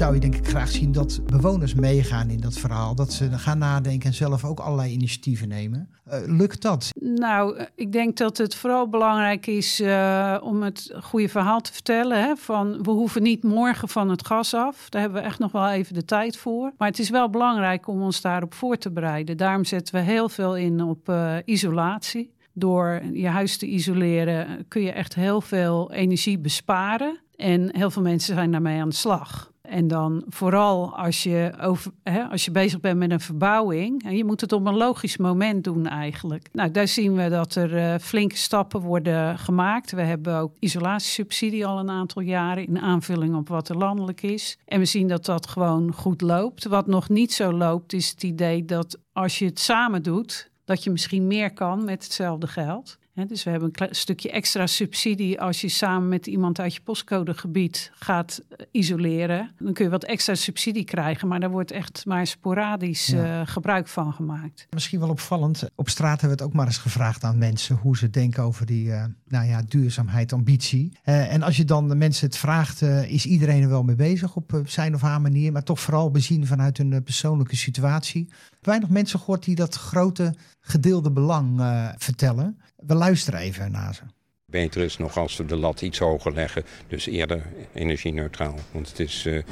Zou 0.00 0.14
je 0.14 0.20
denk 0.20 0.34
ik 0.34 0.48
graag 0.48 0.68
zien 0.68 0.92
dat 0.92 1.20
bewoners 1.26 1.74
meegaan 1.74 2.30
in 2.30 2.40
dat 2.40 2.58
verhaal. 2.58 2.94
Dat 2.94 3.12
ze 3.12 3.38
gaan 3.38 3.58
nadenken 3.58 4.08
en 4.08 4.14
zelf 4.14 4.44
ook 4.44 4.60
allerlei 4.60 4.92
initiatieven 4.92 5.48
nemen. 5.48 5.88
Uh, 6.08 6.14
lukt 6.26 6.62
dat? 6.62 6.90
Nou, 7.00 7.56
eh, 7.56 7.66
ik 7.74 7.92
denk 7.92 8.16
dat 8.16 8.38
het 8.38 8.54
vooral 8.54 8.88
belangrijk 8.88 9.46
is 9.46 9.80
uh, 9.80 10.36
om 10.42 10.62
het 10.62 10.94
goede 11.02 11.28
verhaal 11.28 11.60
te 11.60 11.72
vertellen. 11.72 12.22
Hè? 12.22 12.36
Van, 12.36 12.82
we 12.82 12.90
hoeven 12.90 13.22
niet 13.22 13.42
morgen 13.42 13.88
van 13.88 14.10
het 14.10 14.26
gas 14.26 14.54
af. 14.54 14.88
Daar 14.88 15.00
hebben 15.00 15.20
we 15.20 15.26
echt 15.26 15.38
nog 15.38 15.52
wel 15.52 15.68
even 15.68 15.94
de 15.94 16.04
tijd 16.04 16.36
voor. 16.36 16.72
Maar 16.78 16.88
het 16.88 16.98
is 16.98 17.10
wel 17.10 17.30
belangrijk 17.30 17.86
om 17.86 18.02
ons 18.02 18.20
daarop 18.20 18.54
voor 18.54 18.76
te 18.76 18.90
bereiden. 18.90 19.36
Daarom 19.36 19.64
zetten 19.64 19.94
we 19.94 20.00
heel 20.00 20.28
veel 20.28 20.56
in 20.56 20.82
op 20.82 21.12
isolatie. 21.44 22.34
Door 22.52 23.02
je 23.12 23.28
huis 23.28 23.56
te 23.56 23.66
isoleren 23.66 24.64
kun 24.68 24.82
je 24.82 24.92
echt 24.92 25.14
heel 25.14 25.40
veel 25.40 25.92
energie 25.92 26.38
besparen. 26.38 27.20
En 27.36 27.76
heel 27.76 27.90
veel 27.90 28.02
mensen 28.02 28.34
zijn 28.34 28.50
daarmee 28.50 28.80
aan 28.80 28.88
de 28.88 28.94
slag. 28.94 29.49
En 29.70 29.88
dan 29.88 30.24
vooral 30.28 30.96
als 30.96 31.22
je, 31.22 31.52
over, 31.60 31.92
hè, 32.02 32.22
als 32.22 32.44
je 32.44 32.50
bezig 32.50 32.80
bent 32.80 32.98
met 32.98 33.10
een 33.10 33.20
verbouwing. 33.20 34.04
En 34.04 34.16
je 34.16 34.24
moet 34.24 34.40
het 34.40 34.52
op 34.52 34.66
een 34.66 34.76
logisch 34.76 35.16
moment 35.16 35.64
doen 35.64 35.86
eigenlijk. 35.86 36.48
Nou, 36.52 36.70
daar 36.70 36.88
zien 36.88 37.14
we 37.14 37.28
dat 37.28 37.54
er 37.54 37.72
uh, 37.72 37.94
flinke 38.00 38.36
stappen 38.36 38.80
worden 38.80 39.38
gemaakt. 39.38 39.92
We 39.92 40.02
hebben 40.02 40.36
ook 40.36 40.56
isolatiesubsidie 40.58 41.66
al 41.66 41.78
een 41.78 41.90
aantal 41.90 42.22
jaren 42.22 42.66
in 42.66 42.80
aanvulling 42.80 43.36
op 43.36 43.48
wat 43.48 43.68
er 43.68 43.76
landelijk 43.76 44.22
is. 44.22 44.58
En 44.64 44.78
we 44.78 44.84
zien 44.84 45.08
dat 45.08 45.24
dat 45.24 45.46
gewoon 45.46 45.92
goed 45.92 46.20
loopt. 46.20 46.64
Wat 46.66 46.86
nog 46.86 47.08
niet 47.08 47.32
zo 47.32 47.52
loopt 47.52 47.92
is 47.92 48.10
het 48.10 48.22
idee 48.22 48.64
dat 48.64 48.98
als 49.12 49.38
je 49.38 49.44
het 49.44 49.58
samen 49.58 50.02
doet, 50.02 50.50
dat 50.64 50.84
je 50.84 50.90
misschien 50.90 51.26
meer 51.26 51.52
kan 51.52 51.84
met 51.84 52.04
hetzelfde 52.04 52.46
geld 52.46 52.98
dus 53.26 53.44
we 53.44 53.50
hebben 53.50 53.70
een 53.72 53.94
stukje 53.94 54.30
extra 54.30 54.66
subsidie 54.66 55.40
als 55.40 55.60
je 55.60 55.68
samen 55.68 56.08
met 56.08 56.26
iemand 56.26 56.60
uit 56.60 56.74
je 56.74 56.80
postcodegebied 56.80 57.90
gaat 57.94 58.42
eh, 58.48 58.66
isoleren. 58.70 59.50
Dan 59.58 59.72
kun 59.72 59.84
je 59.84 59.90
wat 59.90 60.04
extra 60.04 60.34
subsidie 60.34 60.84
krijgen, 60.84 61.28
maar 61.28 61.40
daar 61.40 61.50
wordt 61.50 61.70
echt 61.70 62.04
maar 62.06 62.26
sporadisch 62.26 63.06
ja. 63.06 63.40
uh, 63.40 63.46
gebruik 63.46 63.88
van 63.88 64.12
gemaakt. 64.12 64.66
Misschien 64.70 65.00
wel 65.00 65.08
opvallend. 65.08 65.64
Op 65.74 65.88
straat 65.88 66.20
hebben 66.20 66.38
we 66.38 66.42
het 66.42 66.52
ook 66.52 66.56
maar 66.58 66.66
eens 66.66 66.78
gevraagd 66.78 67.24
aan 67.24 67.38
mensen 67.38 67.76
hoe 67.76 67.96
ze 67.96 68.10
denken 68.10 68.42
over 68.42 68.66
die 68.66 68.86
uh, 68.86 69.04
nou 69.26 69.46
ja, 69.46 69.62
duurzaamheid, 69.68 70.32
ambitie. 70.32 70.98
Uh, 71.04 71.32
en 71.32 71.42
als 71.42 71.56
je 71.56 71.64
dan 71.64 71.88
de 71.88 71.94
mensen 71.94 72.26
het 72.26 72.36
vraagt, 72.36 72.82
is 72.82 73.26
iedereen 73.26 73.62
er 73.62 73.68
wel 73.68 73.82
mee 73.82 73.96
bezig 73.96 74.36
op 74.36 74.62
zijn 74.64 74.94
of 74.94 75.00
haar 75.00 75.20
manier, 75.20 75.52
maar 75.52 75.62
toch 75.62 75.80
vooral 75.80 76.10
bezien 76.10 76.46
vanuit 76.46 76.76
hun 76.76 77.02
persoonlijke 77.02 77.56
situatie. 77.56 78.28
Weinig 78.60 78.88
mensen 78.88 79.18
gehoord 79.18 79.44
die 79.44 79.54
dat 79.54 79.74
grote 79.74 80.34
gedeelde 80.60 81.10
belang 81.10 81.60
vertellen. 81.98 82.58
We 82.86 82.94
luisteren 82.94 83.40
even 83.40 83.70
naar 83.70 83.94
ze. 83.94 84.02
Beter 84.46 84.82
is 84.82 84.98
nog 84.98 85.16
als 85.16 85.36
we 85.36 85.44
de 85.44 85.56
lat 85.56 85.82
iets 85.82 85.98
hoger 85.98 86.32
leggen, 86.32 86.64
dus 86.88 87.06
eerder 87.06 87.42
energie-neutraal. 87.72 88.54
Want 88.72 88.88
het 88.88 88.98
is 88.98 89.26
uh, 89.26 89.42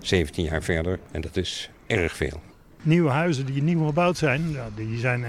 17 0.00 0.44
jaar 0.44 0.62
verder 0.62 0.98
en 1.10 1.20
dat 1.20 1.36
is 1.36 1.70
erg 1.86 2.16
veel. 2.16 2.40
Nieuwe 2.82 3.10
huizen 3.10 3.46
die 3.46 3.62
nieuw 3.62 3.86
gebouwd 3.86 4.16
zijn, 4.16 4.50
ja, 4.50 4.68
die 4.74 4.98
zijn 4.98 5.24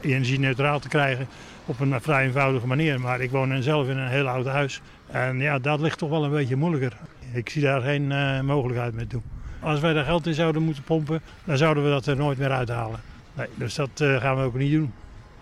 energie-neutraal 0.00 0.80
te 0.80 0.88
krijgen 0.88 1.26
op 1.66 1.80
een 1.80 2.00
vrij 2.00 2.24
eenvoudige 2.24 2.66
manier. 2.66 3.00
Maar 3.00 3.20
ik 3.20 3.30
woon 3.30 3.62
zelf 3.62 3.88
in 3.88 3.96
een 3.96 4.08
heel 4.08 4.28
oud 4.28 4.46
huis 4.46 4.80
en 5.10 5.38
ja, 5.38 5.58
dat 5.58 5.80
ligt 5.80 5.98
toch 5.98 6.10
wel 6.10 6.24
een 6.24 6.30
beetje 6.30 6.56
moeilijker. 6.56 6.96
Ik 7.32 7.48
zie 7.48 7.62
daar 7.62 7.80
geen 7.80 8.10
uh, 8.10 8.40
mogelijkheid 8.40 8.94
mee 8.94 9.06
toe. 9.06 9.22
Als 9.60 9.80
wij 9.80 9.92
daar 9.92 10.04
geld 10.04 10.26
in 10.26 10.34
zouden 10.34 10.62
moeten 10.62 10.82
pompen, 10.82 11.20
dan 11.44 11.56
zouden 11.56 11.84
we 11.84 11.90
dat 11.90 12.06
er 12.06 12.16
nooit 12.16 12.38
meer 12.38 12.50
uithalen. 12.50 13.00
Nee, 13.34 13.46
dus 13.54 13.74
dat 13.74 14.00
uh, 14.02 14.20
gaan 14.20 14.36
we 14.36 14.42
ook 14.42 14.54
niet 14.54 14.72
doen 14.72 14.92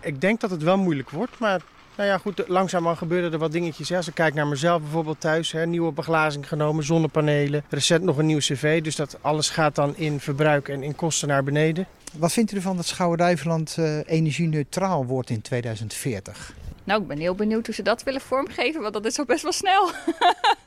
ik 0.03 0.21
denk 0.21 0.39
dat 0.39 0.49
het 0.49 0.63
wel 0.63 0.77
moeilijk 0.77 1.09
wordt. 1.09 1.39
Maar 1.39 1.61
nou 1.97 2.09
ja, 2.09 2.17
goed, 2.17 2.43
langzaamaan 2.47 2.97
gebeuren 2.97 3.31
er 3.31 3.37
wat 3.37 3.51
dingetjes. 3.51 3.89
Hè. 3.89 3.95
Als 3.95 4.07
ik 4.07 4.13
kijk 4.13 4.33
naar 4.33 4.47
mezelf 4.47 4.81
bijvoorbeeld 4.81 5.19
thuis, 5.19 5.51
hè, 5.51 5.65
nieuwe 5.65 5.91
beglazing 5.91 6.47
genomen, 6.47 6.83
zonnepanelen. 6.83 7.63
Recent 7.69 8.03
nog 8.03 8.17
een 8.17 8.25
nieuw 8.25 8.39
cv, 8.39 8.81
dus 8.81 8.95
dat 8.95 9.17
alles 9.21 9.49
gaat 9.49 9.75
dan 9.75 9.95
in 9.95 10.19
verbruik 10.19 10.69
en 10.69 10.83
in 10.83 10.95
kosten 10.95 11.27
naar 11.27 11.43
beneden. 11.43 11.87
Wat 12.17 12.33
vindt 12.33 12.51
u 12.51 12.55
ervan 12.55 12.75
dat 12.75 12.85
Schouwen-Duiveland 12.85 13.75
uh, 13.79 13.99
energie-neutraal 14.05 15.05
wordt 15.05 15.29
in 15.29 15.41
2040? 15.41 16.53
Nou, 16.83 17.01
ik 17.01 17.07
ben 17.07 17.17
heel 17.17 17.35
benieuwd 17.35 17.65
hoe 17.65 17.75
ze 17.75 17.81
dat 17.81 18.03
willen 18.03 18.21
vormgeven, 18.21 18.81
want 18.81 18.93
dat 18.93 19.05
is 19.05 19.19
al 19.19 19.25
best 19.25 19.43
wel 19.43 19.51
snel. 19.51 19.89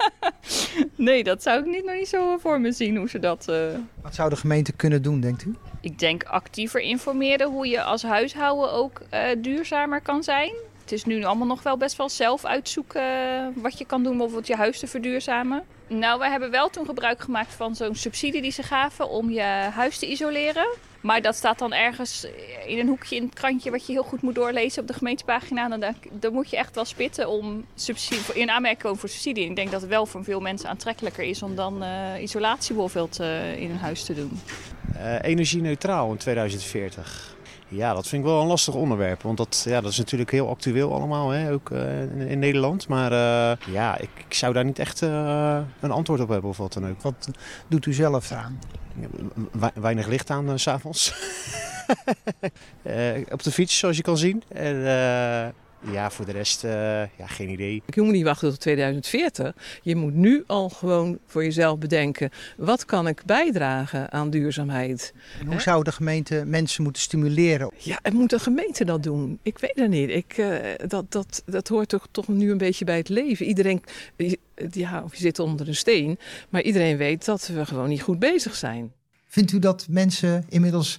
nee, 1.09 1.25
dat 1.25 1.43
zou 1.43 1.61
ik 1.61 1.67
niet, 1.67 1.85
nog 1.85 1.95
niet 1.95 2.09
zo 2.09 2.39
voor 2.39 2.61
me 2.61 2.73
zien 2.73 2.97
hoe 2.97 3.09
ze 3.09 3.19
dat... 3.19 3.47
Uh... 3.51 3.67
Wat 4.03 4.15
zou 4.15 4.31
de 4.31 4.37
gemeente 4.37 4.73
kunnen 4.73 5.03
doen, 5.03 5.21
denkt 5.21 5.45
u? 5.45 5.55
Ik 5.87 5.99
denk 5.99 6.25
actiever 6.25 6.81
informeren 6.81 7.49
hoe 7.51 7.69
je 7.69 7.83
als 7.83 8.03
huishouden 8.03 8.73
ook 8.73 9.01
uh, 9.15 9.21
duurzamer 9.39 10.01
kan 10.01 10.23
zijn. 10.23 10.53
Het 10.81 10.93
is 10.93 11.05
nu 11.05 11.25
allemaal 11.25 11.47
nog 11.47 11.63
wel 11.63 11.77
best 11.77 11.97
wel 11.97 12.09
zelf 12.09 12.45
uitzoeken 12.45 13.03
wat 13.63 13.79
je 13.79 13.85
kan 13.85 14.03
doen 14.03 14.13
om 14.13 14.19
bijvoorbeeld 14.19 14.47
je 14.47 14.57
huis 14.57 14.79
te 14.79 14.87
verduurzamen. 14.87 15.65
Nou, 15.87 16.19
wij 16.19 16.31
hebben 16.31 16.51
wel 16.51 16.71
toen 16.71 16.87
gebruik 16.87 17.21
gemaakt 17.21 17.55
van 17.55 17.75
zo'n 17.75 17.95
subsidie 17.95 18.43
die 18.43 18.51
ze 18.51 18.63
gaven 18.63 19.09
om 19.09 19.31
je 19.31 19.43
huis 19.75 19.99
te 19.99 20.07
isoleren. 20.11 20.67
Maar 21.07 21.23
dat 21.23 21.35
staat 21.35 21.59
dan 21.59 21.73
ergens 21.73 22.27
in 22.67 22.79
een 22.79 22.89
hoekje 22.89 23.17
in 23.17 23.23
het 23.23 23.35
krantje 23.35 23.71
wat 23.71 23.87
je 23.87 23.93
heel 23.93 24.03
goed 24.03 24.23
moet 24.23 24.35
doorlezen 24.35 24.83
op 24.83 24.89
de 24.89 24.95
gemeentepagina. 24.95 25.69
Dan, 25.69 25.95
dan 26.13 26.33
moet 26.33 26.51
je 26.51 26.57
echt 26.57 26.75
wel 26.75 26.85
spitten 26.85 27.29
om 27.29 27.65
subsidie, 27.75 28.35
in 28.35 28.51
aanmerking 28.51 28.83
komen 28.83 28.99
voor 28.99 29.09
subsidie. 29.09 29.49
Ik 29.49 29.57
denk 29.57 29.71
dat 29.71 29.81
het 29.81 29.91
wel 29.91 30.07
voor 30.07 30.25
veel 30.25 30.41
mensen 30.41 30.69
aantrekkelijker 30.69 31.25
is 31.25 31.43
om 31.43 31.55
dan 31.55 31.83
uh, 31.83 32.23
isolatie 32.23 32.75
bijvoorbeeld 32.75 33.21
uh, 33.21 33.61
in 33.61 33.71
een 33.71 33.79
huis 33.79 34.05
te 34.05 34.15
doen. 34.15 34.41
Uh, 34.97 35.23
energie-neutraal 35.23 36.11
in 36.11 36.17
2040. 36.17 37.37
Ja, 37.69 37.95
dat 37.95 38.09
vind 38.09 38.23
ik 38.23 38.29
wel 38.29 38.41
een 38.41 38.47
lastig 38.47 38.75
onderwerp. 38.75 39.23
Want 39.23 39.37
dat, 39.37 39.65
ja, 39.69 39.81
dat 39.81 39.91
is 39.91 39.99
natuurlijk 39.99 40.31
heel 40.31 40.49
actueel 40.49 40.95
allemaal, 40.95 41.31
hè? 41.31 41.53
ook 41.53 41.71
uh, 41.71 42.03
in, 42.03 42.21
in, 42.21 42.39
Nederland. 42.39 42.89
Maar 42.89 43.13
uh, 43.13 43.75
ja, 43.75 43.99
ik, 43.99 44.11
ik, 44.29 44.35
zou 44.35 44.53
daar 44.53 44.65
niet 44.65 44.79
echt 44.79 45.03
uh, 45.03 45.59
een 45.81 45.91
antwoord 45.91 46.21
op 46.21 46.29
hebben 46.29 46.51
of 46.51 46.57
wat 46.57 46.73
dan 46.73 46.89
ook. 46.89 47.03
Wat 47.03 47.31
doet 47.69 47.87
u 47.87 47.93
zelf 47.93 48.33
aan? 48.33 48.59
Weinig 49.75 50.07
licht 50.07 50.31
aan 50.31 50.59
s 50.59 50.63
s'avonds. 50.63 51.15
op 53.37 53.43
de 53.43 53.53
fiets, 53.53 53.79
zoals 53.79 53.97
je 53.97 54.03
kan 54.03 54.17
zien. 54.19 54.43
En, 54.49 54.85
ja, 55.81 56.11
voor 56.11 56.27
de 56.27 56.33
rest, 56.33 56.65
uh, 56.65 56.71
ja, 57.01 57.27
geen 57.27 57.49
idee. 57.49 57.83
Je 57.87 58.01
moet 58.01 58.13
niet 58.13 58.25
wachten 58.25 58.51
tot 58.51 58.61
2040. 58.61 59.55
Je 59.83 59.97
moet 59.97 60.15
nu 60.15 60.45
al 60.47 60.69
gewoon 60.69 61.19
voor 61.27 61.45
jezelf 61.45 61.79
bedenken: 61.79 62.31
wat 62.57 62.85
kan 62.85 63.09
ik 63.09 63.23
bijdragen 63.27 64.13
aan 64.13 64.31
duurzaamheid? 64.31 65.15
En 65.41 65.47
hoe 65.47 65.61
zou 65.61 65.85
de 65.85 65.93
gemeente 65.93 66.45
mensen 66.47 66.83
moeten 66.83 67.03
stimuleren? 67.03 67.71
Ja, 67.79 67.99
het 68.03 68.13
moet 68.13 68.31
de 68.31 68.39
gemeente 68.39 68.85
dat 68.85 69.03
doen. 69.03 69.39
Ik 69.43 69.59
weet 69.59 69.77
het 69.77 69.91
niet. 69.91 70.11
Ik, 70.11 70.39
uh, 70.39 70.57
dat, 70.87 71.13
dat, 71.13 71.43
dat 71.47 71.69
hoort 71.69 71.89
toch, 71.89 72.07
toch 72.11 72.29
nu 72.29 72.51
een 72.51 72.59
beetje 72.59 72.85
bij 72.85 72.97
het 72.97 73.09
leven. 73.09 73.47
Iedereen, 73.47 73.83
ja, 74.71 75.03
of 75.03 75.15
je 75.15 75.21
zit 75.21 75.39
onder 75.39 75.69
een 75.69 75.77
steen, 75.77 76.19
maar 76.49 76.63
iedereen 76.63 76.97
weet 76.97 77.25
dat 77.25 77.47
we 77.47 77.67
gewoon 77.67 77.89
niet 77.89 78.03
goed 78.03 78.19
bezig 78.19 78.55
zijn. 78.55 78.93
Vindt 79.27 79.53
u 79.53 79.59
dat 79.59 79.87
mensen 79.91 80.45
inmiddels 80.49 80.99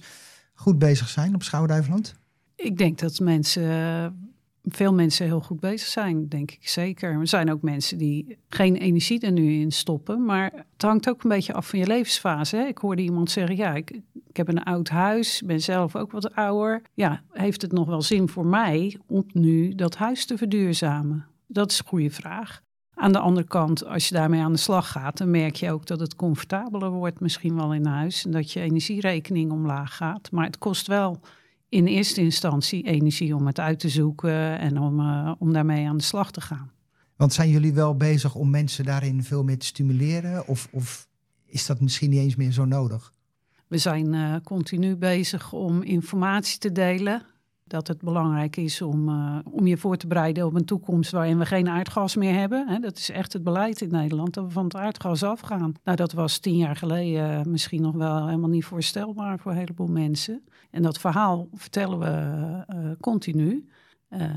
goed 0.54 0.78
bezig 0.78 1.08
zijn 1.08 1.34
op 1.34 1.42
Schouwduiveland? 1.42 2.14
Ik 2.56 2.78
denk 2.78 2.98
dat 2.98 3.20
mensen 3.20 4.27
veel 4.74 4.94
mensen 4.94 5.26
heel 5.26 5.40
goed 5.40 5.60
bezig 5.60 5.88
zijn, 5.88 6.28
denk 6.28 6.50
ik 6.50 6.68
zeker. 6.68 7.12
Er 7.12 7.26
zijn 7.26 7.52
ook 7.52 7.62
mensen 7.62 7.98
die 7.98 8.38
geen 8.48 8.76
energie 8.76 9.20
er 9.20 9.32
nu 9.32 9.52
in 9.52 9.72
stoppen. 9.72 10.24
Maar 10.24 10.52
het 10.72 10.82
hangt 10.82 11.08
ook 11.08 11.22
een 11.22 11.30
beetje 11.30 11.52
af 11.52 11.68
van 11.68 11.78
je 11.78 11.86
levensfase. 11.86 12.56
Hè? 12.56 12.64
Ik 12.66 12.78
hoorde 12.78 13.02
iemand 13.02 13.30
zeggen, 13.30 13.56
ja, 13.56 13.74
ik, 13.74 14.00
ik 14.28 14.36
heb 14.36 14.48
een 14.48 14.62
oud 14.62 14.88
huis, 14.88 15.42
ben 15.46 15.60
zelf 15.60 15.96
ook 15.96 16.12
wat 16.12 16.34
ouder. 16.34 16.82
Ja, 16.94 17.22
heeft 17.32 17.62
het 17.62 17.72
nog 17.72 17.86
wel 17.86 18.02
zin 18.02 18.28
voor 18.28 18.46
mij 18.46 18.98
om 19.06 19.24
nu 19.32 19.74
dat 19.74 19.96
huis 19.96 20.26
te 20.26 20.36
verduurzamen? 20.36 21.26
Dat 21.46 21.70
is 21.70 21.78
een 21.78 21.86
goede 21.86 22.10
vraag. 22.10 22.62
Aan 22.94 23.12
de 23.12 23.18
andere 23.18 23.46
kant, 23.46 23.86
als 23.86 24.08
je 24.08 24.14
daarmee 24.14 24.40
aan 24.40 24.52
de 24.52 24.58
slag 24.58 24.90
gaat, 24.90 25.18
dan 25.18 25.30
merk 25.30 25.56
je 25.56 25.72
ook 25.72 25.86
dat 25.86 26.00
het 26.00 26.16
comfortabeler 26.16 26.90
wordt 26.90 27.20
misschien 27.20 27.56
wel 27.56 27.74
in 27.74 27.86
huis. 27.86 28.24
En 28.24 28.30
dat 28.30 28.52
je 28.52 28.60
energierekening 28.60 29.52
omlaag 29.52 29.96
gaat. 29.96 30.30
Maar 30.30 30.44
het 30.44 30.58
kost 30.58 30.86
wel 30.86 31.20
in 31.68 31.86
eerste 31.86 32.20
instantie 32.20 32.82
energie 32.82 33.34
om 33.34 33.46
het 33.46 33.60
uit 33.60 33.78
te 33.78 33.88
zoeken 33.88 34.58
en 34.58 34.78
om, 34.78 35.00
uh, 35.00 35.32
om 35.38 35.52
daarmee 35.52 35.88
aan 35.88 35.96
de 35.96 36.02
slag 36.02 36.30
te 36.30 36.40
gaan. 36.40 36.70
Want 37.16 37.32
zijn 37.32 37.50
jullie 37.50 37.72
wel 37.72 37.96
bezig 37.96 38.34
om 38.34 38.50
mensen 38.50 38.84
daarin 38.84 39.22
veel 39.22 39.44
meer 39.44 39.58
te 39.58 39.66
stimuleren? 39.66 40.46
Of, 40.46 40.68
of 40.70 41.08
is 41.46 41.66
dat 41.66 41.80
misschien 41.80 42.10
niet 42.10 42.20
eens 42.20 42.36
meer 42.36 42.52
zo 42.52 42.64
nodig? 42.64 43.12
We 43.66 43.78
zijn 43.78 44.12
uh, 44.12 44.36
continu 44.44 44.96
bezig 44.96 45.52
om 45.52 45.82
informatie 45.82 46.58
te 46.58 46.72
delen 46.72 47.22
dat 47.68 47.88
het 47.88 48.00
belangrijk 48.00 48.56
is 48.56 48.82
om, 48.82 49.08
uh, 49.08 49.38
om 49.50 49.66
je 49.66 49.76
voor 49.76 49.96
te 49.96 50.06
bereiden 50.06 50.46
op 50.46 50.54
een 50.54 50.64
toekomst 50.64 51.10
waarin 51.10 51.38
we 51.38 51.46
geen 51.46 51.68
aardgas 51.68 52.16
meer 52.16 52.34
hebben. 52.34 52.80
Dat 52.80 52.96
is 52.96 53.10
echt 53.10 53.32
het 53.32 53.42
beleid 53.42 53.80
in 53.80 53.90
Nederland, 53.90 54.34
dat 54.34 54.44
we 54.44 54.50
van 54.50 54.64
het 54.64 54.76
aardgas 54.76 55.22
afgaan. 55.22 55.74
Nou, 55.84 55.96
dat 55.96 56.12
was 56.12 56.38
tien 56.38 56.56
jaar 56.56 56.76
geleden 56.76 57.50
misschien 57.50 57.82
nog 57.82 57.94
wel 57.94 58.26
helemaal 58.26 58.48
niet 58.48 58.64
voorstelbaar 58.64 59.38
voor 59.38 59.50
een 59.50 59.58
heleboel 59.58 59.86
mensen. 59.86 60.42
En 60.70 60.82
dat 60.82 60.98
verhaal 60.98 61.48
vertellen 61.54 61.98
we 61.98 62.64
uh, 62.74 62.90
continu. 63.00 63.68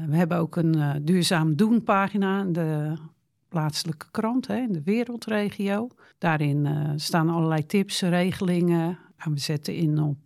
We 0.07 0.15
hebben 0.15 0.37
ook 0.37 0.55
een 0.55 1.01
duurzaam 1.01 1.55
doen 1.55 1.83
pagina 1.83 2.41
in 2.41 2.53
de 2.53 2.93
plaatselijke 3.47 4.05
krant, 4.11 4.47
hè, 4.47 4.57
in 4.57 4.71
de 4.71 4.81
wereldregio. 4.83 5.87
Daarin 6.17 6.67
staan 6.95 7.29
allerlei 7.29 7.65
tips, 7.65 8.01
regelingen. 8.01 8.97
En 9.17 9.33
we 9.33 9.39
zetten 9.39 9.75
in 9.75 9.99
op 9.99 10.25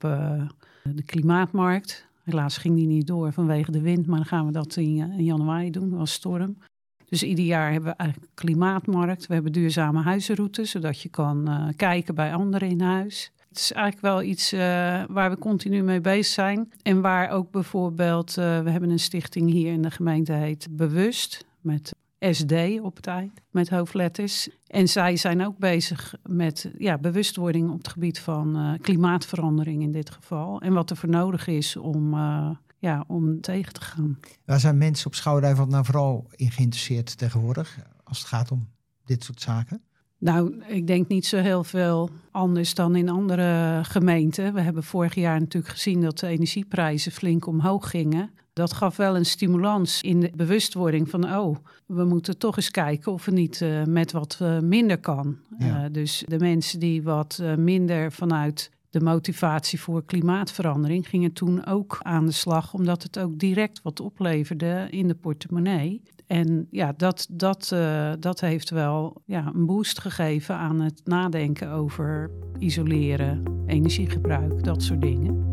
de 0.84 1.04
klimaatmarkt. 1.06 2.08
Helaas 2.26 2.58
ging 2.58 2.76
die 2.76 2.88
niet 2.88 3.08
door 3.08 3.34
vanwege 3.34 3.72
de 3.72 3.82
wind, 3.82 4.06
maar 4.08 4.18
dan 4.18 4.26
gaan 4.26 4.46
we 4.46 4.52
dat 4.52 4.76
in, 4.76 5.12
in 5.12 5.24
januari 5.24 5.72
doen, 5.72 5.90
was 5.90 6.12
storm. 6.12 6.58
Dus 7.10 7.24
ieder 7.24 7.46
jaar 7.46 7.72
hebben 7.72 7.90
we 7.90 7.96
eigenlijk 7.98 8.32
klimaatmarkt. 8.34 9.28
We 9.28 9.34
hebben 9.34 9.52
duurzame 9.52 10.02
huizenroutes, 10.02 10.72
zodat 10.72 11.02
je 11.02 11.10
kan 11.10 11.50
uh, 11.50 11.68
kijken 11.76 12.16
bij 12.16 12.34
anderen 12.34 12.70
in 12.70 12.82
huis. 12.82 13.32
Het 13.50 13.58
is 13.58 13.72
eigenlijk 13.72 14.06
wel 14.06 14.24
iets 14.24 14.54
uh, 14.54 14.60
waar 15.10 15.30
we 15.30 15.38
continu 15.38 15.84
mee 15.84 16.02
bezig 16.02 16.34
zijn. 16.34 16.72
En 16.82 17.02
waar 17.02 17.30
ook 17.30 17.52
bijvoorbeeld, 17.52 18.34
we 18.34 18.42
hebben 18.42 18.90
een 18.90 19.00
stichting 19.00 19.52
hier 19.52 19.74
in 19.74 19.82
de 19.82 19.92
gemeente 19.92 20.34
heet 20.34 20.68
Bewust. 20.72 21.46
Met 21.62 21.96
SD 22.34 22.54
op 22.82 22.96
het 22.96 23.08
eind, 23.08 23.42
met 23.52 23.70
hoofdletters. 23.70 24.50
En 24.68 24.88
zij 24.88 25.16
zijn 25.16 25.46
ook 25.46 25.58
bezig 25.58 26.16
met 26.24 26.72
ja, 26.78 26.98
bewustwording 26.98 27.70
op 27.72 27.78
het 27.78 27.88
gebied 27.88 28.20
van 28.20 28.58
uh, 28.58 28.74
klimaatverandering 28.82 29.82
in 29.82 29.92
dit 29.92 30.10
geval. 30.10 30.62
En 30.62 30.74
wat 30.74 30.90
er 30.90 30.98
voor 30.98 31.10
nodig 31.10 31.48
is 31.48 31.76
om, 31.76 32.14
uh, 32.14 32.50
ja, 32.78 33.04
om 33.08 33.42
tegen 33.42 33.74
te 33.74 33.82
gaan. 33.82 34.20
Waar 34.46 34.60
zijn 34.60 34.78
mensen 34.78 35.08
op 35.08 35.16
Schouwdijveld 35.16 35.70
nou 35.70 35.86
vooral 35.86 36.28
in 36.36 36.52
geïnteresseerd 36.52 37.18
tegenwoordig 37.18 37.80
als 38.04 38.18
het 38.18 38.28
gaat 38.28 38.52
om 38.52 38.68
dit 39.06 39.24
soort 39.24 39.42
zaken? 39.42 39.82
Nou, 40.18 40.64
ik 40.68 40.88
denk 40.88 41.08
niet 41.08 41.26
zo 41.26 41.38
heel 41.38 41.64
veel 41.64 42.10
anders 42.32 42.74
dan 42.74 42.96
in 42.96 43.10
andere 43.10 43.80
gemeenten. 43.84 44.54
We 44.54 44.62
hebben 44.62 44.84
vorig 44.84 45.16
jaar 45.16 45.40
natuurlijk 45.40 45.74
gezien 45.74 46.02
dat 46.02 46.20
de 46.20 46.28
energieprijzen 46.28 47.12
flink 47.12 47.48
omhoog 47.48 47.90
gingen. 47.90 48.32
Dat 48.56 48.74
gaf 48.74 48.98
wel 48.98 49.16
een 49.16 49.26
stimulans 49.26 50.02
in 50.02 50.20
de 50.20 50.32
bewustwording 50.36 51.10
van, 51.10 51.36
oh, 51.36 51.56
we 51.86 52.04
moeten 52.04 52.38
toch 52.38 52.56
eens 52.56 52.72
kijken 52.72 53.12
of 53.12 53.26
we 53.26 53.32
niet 53.32 53.62
uh, 53.62 53.84
met 53.84 54.12
wat 54.12 54.40
uh, 54.42 54.60
minder 54.60 54.98
kan. 54.98 55.38
Ja. 55.58 55.84
Uh, 55.84 55.86
dus 55.92 56.24
de 56.28 56.40
mensen 56.40 56.80
die 56.80 57.04
wat 57.04 57.42
minder 57.58 58.12
vanuit 58.12 58.72
de 58.90 59.02
motivatie 59.02 59.82
voor 59.82 60.06
klimaatverandering 60.06 61.08
gingen 61.08 61.34
toen 61.34 61.66
ook 61.66 61.98
aan 62.02 62.26
de 62.26 62.32
slag, 62.32 62.74
omdat 62.74 63.04
het 63.04 63.20
ook 63.20 63.40
direct 63.40 63.82
wat 63.82 64.00
opleverde 64.00 64.88
in 64.90 65.08
de 65.08 65.16
portemonnee. 65.16 66.02
En 66.28 66.68
ja, 66.72 66.94
dat, 66.98 67.28
dat, 67.32 67.76
dat 68.20 68.40
heeft 68.40 68.70
wel 68.70 69.22
ja, 69.26 69.52
een 69.54 69.66
boost 69.66 70.00
gegeven 70.00 70.56
aan 70.56 70.80
het 70.80 71.02
nadenken 71.04 71.72
over 71.72 72.32
isoleren, 72.60 73.44
energiegebruik, 73.66 74.64
dat 74.64 74.84
soort 74.84 75.02
dingen. 75.02 75.52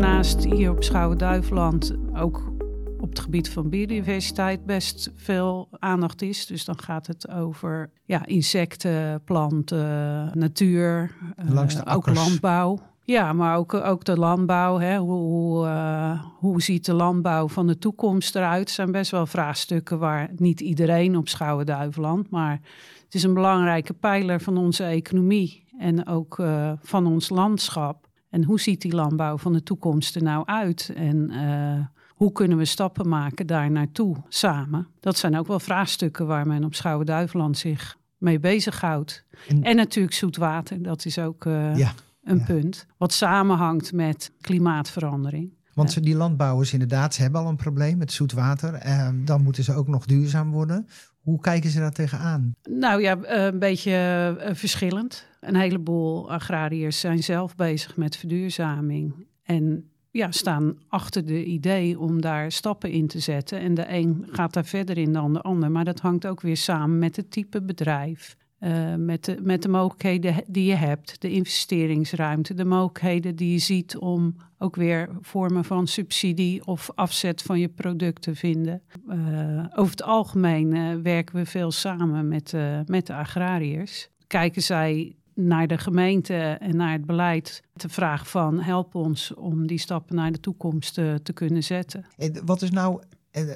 Naast 0.00 0.44
hier 0.44 0.70
op 0.70 0.82
Schouwen-Duiveland 0.82 1.94
ook 2.14 2.52
op 2.98 3.08
het 3.08 3.18
gebied 3.18 3.50
van 3.50 3.68
biodiversiteit 3.68 4.64
best 4.64 5.10
veel 5.14 5.68
aandacht 5.78 6.22
is. 6.22 6.46
Dus 6.46 6.64
dan 6.64 6.78
gaat 6.78 7.06
het 7.06 7.30
over 7.30 7.90
ja, 8.04 8.26
insecten, 8.26 9.22
planten, 9.24 10.30
natuur, 10.38 11.16
uh, 11.50 11.94
ook 11.94 12.14
landbouw. 12.14 12.78
Ja, 13.02 13.32
maar 13.32 13.56
ook, 13.56 13.74
ook 13.74 14.04
de 14.04 14.18
landbouw. 14.18 14.78
Hè. 14.78 14.98
Hoe, 14.98 15.12
hoe, 15.12 15.66
uh, 15.66 16.22
hoe 16.38 16.62
ziet 16.62 16.84
de 16.84 16.94
landbouw 16.94 17.48
van 17.48 17.66
de 17.66 17.78
toekomst 17.78 18.36
eruit? 18.36 18.70
zijn 18.70 18.92
best 18.92 19.10
wel 19.10 19.26
vraagstukken 19.26 19.98
waar 19.98 20.30
niet 20.36 20.60
iedereen 20.60 21.16
op 21.16 21.28
Schouwen-Duiveland. 21.28 22.30
Maar 22.30 22.60
het 23.04 23.14
is 23.14 23.22
een 23.22 23.34
belangrijke 23.34 23.92
pijler 23.92 24.40
van 24.40 24.56
onze 24.56 24.84
economie 24.84 25.64
en 25.78 26.06
ook 26.06 26.38
uh, 26.38 26.72
van 26.82 27.06
ons 27.06 27.28
landschap. 27.28 28.05
En 28.30 28.44
hoe 28.44 28.60
ziet 28.60 28.82
die 28.82 28.94
landbouw 28.94 29.38
van 29.38 29.52
de 29.52 29.62
toekomst 29.62 30.16
er 30.16 30.22
nou 30.22 30.46
uit? 30.46 30.92
En 30.94 31.30
uh, 31.32 31.86
hoe 32.08 32.32
kunnen 32.32 32.58
we 32.58 32.64
stappen 32.64 33.08
maken 33.08 33.46
daar 33.46 33.70
naartoe 33.70 34.16
samen? 34.28 34.86
Dat 35.00 35.18
zijn 35.18 35.36
ook 35.36 35.46
wel 35.46 35.60
vraagstukken 35.60 36.26
waar 36.26 36.46
men 36.46 36.64
op 36.64 36.74
Schouwen-Duiveland 36.74 37.58
zich 37.58 37.96
mee 38.18 38.40
bezighoudt. 38.40 39.24
En, 39.48 39.62
en 39.62 39.76
natuurlijk 39.76 40.14
zoetwater, 40.14 40.82
dat 40.82 41.04
is 41.04 41.18
ook... 41.18 41.44
Ja 41.74 41.92
een 42.26 42.38
ja. 42.38 42.44
punt. 42.44 42.86
Wat 42.96 43.12
samenhangt 43.12 43.92
met 43.92 44.32
klimaatverandering. 44.40 45.54
Want 45.74 45.94
ja. 45.94 46.00
die 46.00 46.16
landbouwers 46.16 46.72
inderdaad, 46.72 47.14
ze 47.14 47.22
hebben 47.22 47.40
al 47.40 47.48
een 47.48 47.56
probleem 47.56 47.98
met 47.98 48.12
zoetwater. 48.12 48.74
Eh, 48.74 49.08
dan 49.24 49.42
moeten 49.42 49.64
ze 49.64 49.74
ook 49.74 49.88
nog 49.88 50.06
duurzaam 50.06 50.50
worden. 50.50 50.86
Hoe 51.26 51.40
kijken 51.40 51.70
ze 51.70 51.78
daar 51.78 51.92
tegenaan? 51.92 52.54
Nou 52.70 53.02
ja, 53.02 53.18
een 53.22 53.58
beetje 53.58 53.90
uh, 54.38 54.54
verschillend. 54.54 55.26
Een 55.40 55.56
heleboel 55.56 56.30
agrariërs 56.30 57.00
zijn 57.00 57.22
zelf 57.22 57.56
bezig 57.56 57.96
met 57.96 58.16
verduurzaming. 58.16 59.26
En 59.42 59.90
ja, 60.10 60.30
staan 60.30 60.78
achter 60.88 61.26
de 61.26 61.44
idee 61.44 61.98
om 61.98 62.20
daar 62.20 62.52
stappen 62.52 62.90
in 62.90 63.06
te 63.06 63.20
zetten. 63.20 63.58
En 63.60 63.74
de 63.74 63.84
een 63.88 64.26
gaat 64.30 64.52
daar 64.52 64.64
verder 64.64 64.98
in 64.98 65.12
dan 65.12 65.32
de 65.32 65.40
ander. 65.40 65.70
Maar 65.70 65.84
dat 65.84 66.00
hangt 66.00 66.26
ook 66.26 66.40
weer 66.40 66.56
samen 66.56 66.98
met 66.98 67.16
het 67.16 67.30
type 67.30 67.62
bedrijf. 67.62 68.36
Uh, 68.60 68.94
met, 68.94 69.24
de, 69.24 69.38
met 69.42 69.62
de 69.62 69.68
mogelijkheden 69.68 70.44
die 70.46 70.64
je 70.64 70.74
hebt, 70.74 71.20
de 71.20 71.30
investeringsruimte, 71.30 72.54
de 72.54 72.64
mogelijkheden 72.64 73.36
die 73.36 73.52
je 73.52 73.58
ziet 73.58 73.96
om 73.96 74.36
ook 74.58 74.76
weer 74.76 75.08
vormen 75.20 75.64
van 75.64 75.86
subsidie 75.86 76.66
of 76.66 76.90
afzet 76.94 77.42
van 77.42 77.58
je 77.58 77.68
product 77.68 78.22
te 78.22 78.34
vinden. 78.34 78.82
Uh, 79.08 79.64
over 79.74 79.90
het 79.90 80.02
algemeen 80.02 80.74
uh, 80.74 80.94
werken 81.02 81.36
we 81.36 81.46
veel 81.46 81.70
samen 81.70 82.28
met, 82.28 82.54
met 82.86 83.06
de 83.06 83.14
agrariërs. 83.14 84.08
Kijken 84.26 84.62
zij 84.62 85.16
naar 85.34 85.66
de 85.66 85.78
gemeente 85.78 86.34
en 86.34 86.76
naar 86.76 86.92
het 86.92 87.06
beleid 87.06 87.62
te 87.74 87.88
vragen 87.88 88.26
van 88.26 88.60
help 88.60 88.94
ons 88.94 89.34
om 89.34 89.66
die 89.66 89.78
stappen 89.78 90.16
naar 90.16 90.32
de 90.32 90.40
toekomst 90.40 90.94
te 90.94 91.32
kunnen 91.34 91.62
zetten. 91.62 92.04
En 92.16 92.44
wat 92.44 92.62
is 92.62 92.70
nou, 92.70 93.02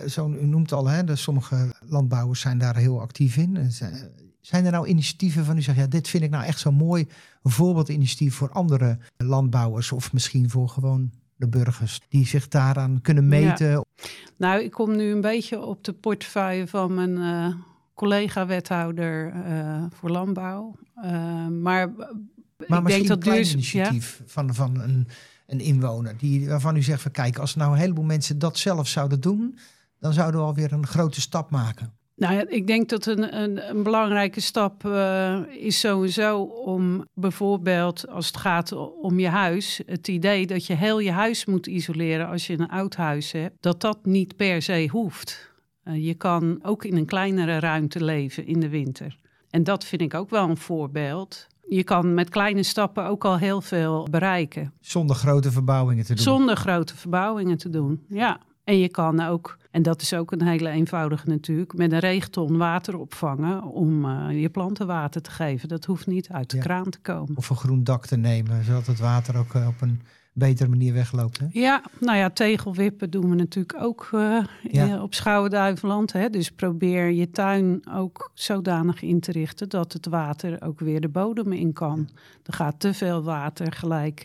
zo, 0.07 0.31
u 0.31 0.47
noemt 0.47 0.73
al, 0.73 0.87
hè, 0.87 1.17
sommige 1.17 1.75
landbouwers 1.89 2.41
zijn 2.41 2.59
daar 2.59 2.77
heel 2.77 3.01
actief 3.01 3.37
in. 3.37 3.71
Zijn 4.41 4.65
er 4.65 4.73
nou 4.73 4.87
initiatieven 4.87 5.45
van 5.45 5.57
u 5.57 5.63
zegt, 5.63 5.79
ja, 5.79 5.87
dit 5.87 6.09
vind 6.09 6.23
ik 6.23 6.31
nou 6.31 6.45
echt 6.45 6.59
zo'n 6.59 6.75
mooi 6.75 7.07
voorbeeldinitiatief 7.43 8.35
voor 8.35 8.51
andere 8.51 8.99
landbouwers 9.17 9.93
of 9.93 10.13
misschien 10.13 10.51
voor 10.51 10.69
gewoon 10.69 11.11
de 11.37 11.49
burgers 11.49 12.01
die 12.09 12.27
zich 12.27 12.49
daaraan 12.49 13.01
kunnen 13.01 13.29
meten? 13.29 13.85
Nou, 14.37 14.63
ik 14.63 14.71
kom 14.71 14.97
nu 14.97 15.13
een 15.13 15.21
beetje 15.21 15.61
op 15.61 15.85
de 15.85 15.93
portefeuille 15.93 16.67
van 16.67 16.95
mijn 16.95 17.17
uh, 17.17 17.55
collega-wethouder 17.95 19.33
uh, 19.47 19.85
voor 19.91 20.11
landbouw. 20.11 20.75
Uh, 20.97 21.47
maar, 21.47 21.93
maar 22.67 22.81
ik 22.81 22.87
denk 22.87 23.07
dat 23.07 23.17
een 23.17 23.23
klein 23.23 23.47
initiatief 23.47 24.19
ja? 24.19 24.25
van, 24.27 24.55
van 24.55 24.81
een, 24.81 25.09
een 25.47 25.61
inwoner 25.61 26.17
die, 26.17 26.49
waarvan 26.49 26.77
u 26.77 26.83
zegt 26.83 27.03
van 27.03 27.11
kijk, 27.11 27.39
als 27.39 27.55
nou 27.55 27.73
een 27.73 27.79
heleboel 27.79 28.05
mensen 28.05 28.39
dat 28.39 28.59
zelf 28.59 28.89
zouden 28.89 29.21
doen, 29.21 29.59
dan 29.99 30.13
zouden 30.13 30.41
we 30.41 30.47
alweer 30.47 30.73
een 30.73 30.87
grote 30.87 31.21
stap 31.21 31.51
maken. 31.51 31.93
Nou 32.21 32.35
ja, 32.35 32.45
ik 32.49 32.67
denk 32.67 32.89
dat 32.89 33.07
een, 33.07 33.41
een, 33.43 33.71
een 33.71 33.83
belangrijke 33.83 34.41
stap 34.41 34.85
uh, 34.85 35.41
is 35.51 35.81
sowieso 35.81 36.43
om 36.43 37.05
bijvoorbeeld 37.15 38.09
als 38.09 38.27
het 38.27 38.37
gaat 38.37 38.73
om 39.03 39.19
je 39.19 39.29
huis, 39.29 39.81
het 39.87 40.09
idee 40.09 40.47
dat 40.47 40.67
je 40.67 40.75
heel 40.75 40.99
je 40.99 41.11
huis 41.11 41.45
moet 41.45 41.67
isoleren 41.67 42.29
als 42.29 42.47
je 42.47 42.59
een 42.59 42.69
oud 42.69 42.97
huis 42.97 43.33
hebt, 43.33 43.57
dat 43.61 43.81
dat 43.81 43.99
niet 44.05 44.37
per 44.37 44.63
se 44.63 44.89
hoeft. 44.91 45.53
Uh, 45.85 46.07
je 46.07 46.15
kan 46.15 46.59
ook 46.63 46.85
in 46.85 46.97
een 46.97 47.07
kleinere 47.07 47.59
ruimte 47.59 48.05
leven 48.05 48.47
in 48.47 48.61
de 48.61 48.69
winter. 48.69 49.17
En 49.51 49.65
dat 49.65 49.85
vind 49.85 50.01
ik 50.01 50.15
ook 50.15 50.31
wel 50.31 50.49
een 50.49 50.57
voorbeeld. 50.57 51.47
Je 51.69 51.85
kan 51.85 52.15
met 52.15 52.29
kleine 52.29 52.63
stappen 52.63 53.05
ook 53.05 53.25
al 53.25 53.39
heel 53.39 53.61
veel 53.61 54.07
bereiken. 54.11 54.73
Zonder 54.81 55.17
grote 55.17 55.51
verbouwingen 55.51 56.05
te 56.05 56.15
doen. 56.15 56.23
Zonder 56.23 56.57
grote 56.57 56.97
verbouwingen 56.97 57.57
te 57.57 57.71
doen, 57.71 58.05
ja. 58.09 58.41
En 58.65 58.79
je 58.79 58.89
kan 58.89 59.21
ook, 59.21 59.57
en 59.71 59.83
dat 59.83 60.03
is 60.03 60.15
ook 60.15 60.33
een 60.33 60.43
hele 60.43 60.69
eenvoudige 60.69 61.29
natuurlijk, 61.29 61.75
met 61.75 61.93
een 61.93 61.99
regenton 61.99 62.57
water 62.57 62.99
opvangen 62.99 63.63
om 63.63 64.05
uh, 64.05 64.41
je 64.41 64.49
planten 64.49 64.87
water 64.87 65.23
te 65.23 65.31
geven. 65.31 65.69
Dat 65.69 65.85
hoeft 65.85 66.07
niet 66.07 66.29
uit 66.29 66.51
de 66.51 66.57
ja. 66.57 66.63
kraan 66.63 66.91
te 66.91 67.01
komen. 67.01 67.37
Of 67.37 67.51
een 67.51 67.57
groen 67.57 67.85
dak 67.85 68.07
te 68.07 68.17
nemen, 68.17 68.65
zodat 68.65 68.87
het 68.87 68.99
water 68.99 69.37
ook 69.37 69.55
uh, 69.55 69.67
op 69.67 69.81
een 69.81 70.01
betere 70.33 70.69
manier 70.69 70.93
wegloopt. 70.93 71.39
Hè? 71.39 71.47
Ja, 71.51 71.83
nou 72.01 72.17
ja, 72.17 72.31
tegelwippen 72.31 73.11
doen 73.11 73.31
we 73.31 73.37
natuurlijk 73.37 73.83
ook 73.83 74.09
uh, 74.15 74.45
ja. 74.71 75.03
op 75.03 75.15
Schouwen-Duiveland. 75.15 76.13
Hè? 76.13 76.31
Dus 76.31 76.51
probeer 76.51 77.11
je 77.11 77.31
tuin 77.31 77.83
ook 77.93 78.31
zodanig 78.35 79.03
in 79.03 79.21
te 79.21 79.33
richten 79.33 79.69
dat 79.69 79.93
het 79.93 80.07
water 80.07 80.63
ook 80.63 80.81
weer 80.81 81.01
de 81.01 81.09
bodem 81.09 81.53
in 81.53 81.73
kan. 81.73 82.09
Ja. 82.09 82.21
Er 82.43 82.53
gaat 82.53 82.81
te 82.81 82.95
veel 82.95 83.23
water 83.23 83.73
gelijk 83.73 84.23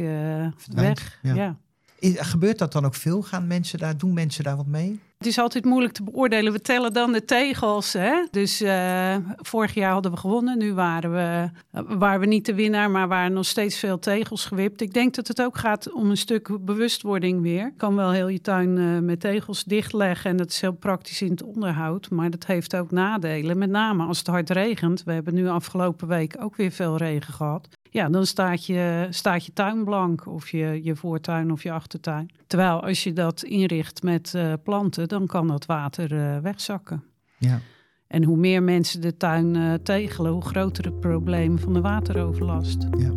weg. 0.74 1.20
ja. 1.22 1.58
Gebeurt 2.00 2.58
dat 2.58 2.72
dan 2.72 2.86
ook 2.86 2.96
veel? 2.96 3.22
Gaan 3.22 3.48
mensen 3.48 3.80
daar, 3.80 3.98
doen 3.98 4.14
mensen 4.14 4.44
daar 4.44 4.56
wat 4.56 4.68
mee? 4.68 5.00
Het 5.26 5.34
is 5.34 5.40
altijd 5.40 5.66
moeilijk 5.66 5.94
te 5.94 6.04
beoordelen. 6.04 6.54
We 6.54 6.62
tellen 6.62 6.94
dan 6.94 7.12
de 7.12 7.26
tegels. 7.26 7.94
Hè? 7.94 8.26
Dus 8.32 8.62
uh, 8.62 9.16
vorig 9.36 9.74
jaar 9.74 9.92
hadden 9.92 10.12
we 10.12 10.18
gewonnen. 10.18 10.58
Nu 10.58 10.74
waren 10.74 11.12
we, 11.12 11.50
uh, 11.80 11.98
waren 11.98 12.20
we 12.20 12.26
niet 12.26 12.46
de 12.46 12.54
winnaar, 12.54 12.92
maar 12.92 13.08
waren 13.08 13.34
nog 13.34 13.46
steeds 13.46 13.80
veel 13.80 14.00
tegels 14.00 14.46
gewipt. 14.46 14.82
Ik 14.82 14.94
denk 14.94 15.16
dat 15.16 15.28
het 15.28 15.42
ook 15.42 15.58
gaat 15.58 15.92
om 15.92 16.10
een 16.10 16.18
stuk 16.18 16.66
bewustwording 16.66 17.42
weer. 17.42 17.66
Je 17.66 17.74
kan 17.78 17.96
wel 17.96 18.12
heel 18.12 18.28
je 18.28 18.42
tuin 18.42 18.78
uh, 18.78 19.00
met 19.00 19.20
tegels 19.20 19.64
dichtleggen 19.64 20.30
en 20.30 20.38
dat 20.38 20.50
is 20.50 20.62
heel 20.62 20.74
praktisch 20.74 21.22
in 21.22 21.32
het 21.32 21.44
onderhoud. 21.44 22.10
Maar 22.10 22.30
dat 22.30 22.46
heeft 22.46 22.76
ook 22.76 22.92
nadelen. 22.92 23.58
Met 23.58 23.70
name 23.70 24.06
als 24.06 24.18
het 24.18 24.28
hard 24.28 24.50
regent. 24.50 25.04
We 25.04 25.12
hebben 25.12 25.34
nu 25.34 25.48
afgelopen 25.48 26.08
week 26.08 26.36
ook 26.40 26.56
weer 26.56 26.72
veel 26.72 26.98
regen 26.98 27.34
gehad 27.34 27.68
ja, 27.96 28.10
dan 28.10 28.26
staat 28.26 28.66
je, 28.66 29.08
staat 29.10 29.46
je 29.46 29.54
tuin 29.54 29.84
blank 29.84 30.28
of 30.28 30.50
je, 30.50 30.80
je 30.84 30.96
voortuin 30.96 31.52
of 31.52 31.64
je 31.64 31.72
achtertuin. 31.72 32.30
Terwijl 32.48 32.84
als 32.84 33.04
je 33.04 33.14
dat 33.14 33.44
inricht 33.44 34.04
met 34.04 34.34
uh, 34.36 34.54
planten, 34.64 35.08
dan 35.08 35.28
kan 35.28 35.48
dat 35.48 35.66
water 35.66 36.12
uh, 36.12 36.38
wegzakken. 36.38 37.04
Ja. 37.38 37.60
En 38.08 38.24
hoe 38.24 38.38
meer 38.38 38.64
mensen 38.64 39.02
de 39.02 39.18
tuin 39.18 39.56
uh, 39.56 39.74
tegelen, 39.74 40.32
hoe 40.32 40.42
groter 40.42 40.86
het 40.86 41.00
probleem 41.00 41.60
van 41.60 41.74
de 41.74 41.82
wateroverlast. 41.82 42.88
Ja. 42.98 43.12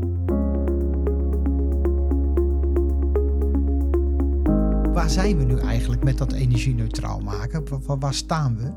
Waar 4.93 5.11
zijn 5.11 5.37
we 5.39 5.45
nu 5.45 5.59
eigenlijk 5.59 6.05
met 6.05 6.19
dat 6.19 6.33
energie-neutraal 6.33 7.21
maken? 7.21 7.87
Waar, 7.87 7.99
waar 7.99 8.15
staan 8.15 8.57
we? 8.57 8.73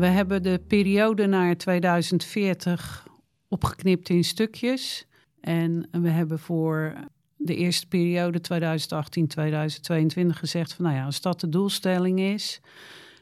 We 0.00 0.06
hebben 0.06 0.42
de 0.42 0.62
periode 0.66 1.26
naar 1.26 1.56
2040 1.56 3.06
opgeknipt 3.48 4.08
in 4.08 4.24
stukjes. 4.24 5.08
En 5.40 5.88
we 5.90 6.08
hebben 6.08 6.38
voor 6.38 6.94
de 7.36 7.56
eerste 7.56 7.86
periode 7.86 8.40
2018-2022 8.40 10.26
gezegd 10.26 10.72
van 10.72 10.84
nou 10.84 10.96
ja, 10.96 11.04
als 11.04 11.20
dat 11.20 11.40
de 11.40 11.48
doelstelling 11.48 12.20
is, 12.20 12.60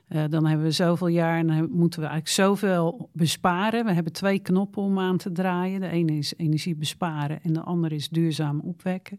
uh, 0.08 0.24
dan 0.28 0.46
hebben 0.46 0.66
we 0.66 0.72
zoveel 0.72 1.06
jaar 1.06 1.38
en 1.38 1.46
dan 1.46 1.70
moeten 1.70 2.00
we 2.00 2.06
eigenlijk 2.06 2.28
zoveel 2.28 3.10
besparen. 3.12 3.84
We 3.84 3.92
hebben 3.92 4.12
twee 4.12 4.38
knoppen 4.38 4.82
om 4.82 4.98
aan 4.98 5.16
te 5.16 5.32
draaien. 5.32 5.80
De 5.80 5.88
ene 5.88 6.12
is 6.12 6.34
energie 6.36 6.74
besparen 6.74 7.42
en 7.42 7.52
de 7.52 7.60
andere 7.60 7.94
is 7.94 8.08
duurzaam 8.08 8.60
opwekken. 8.60 9.18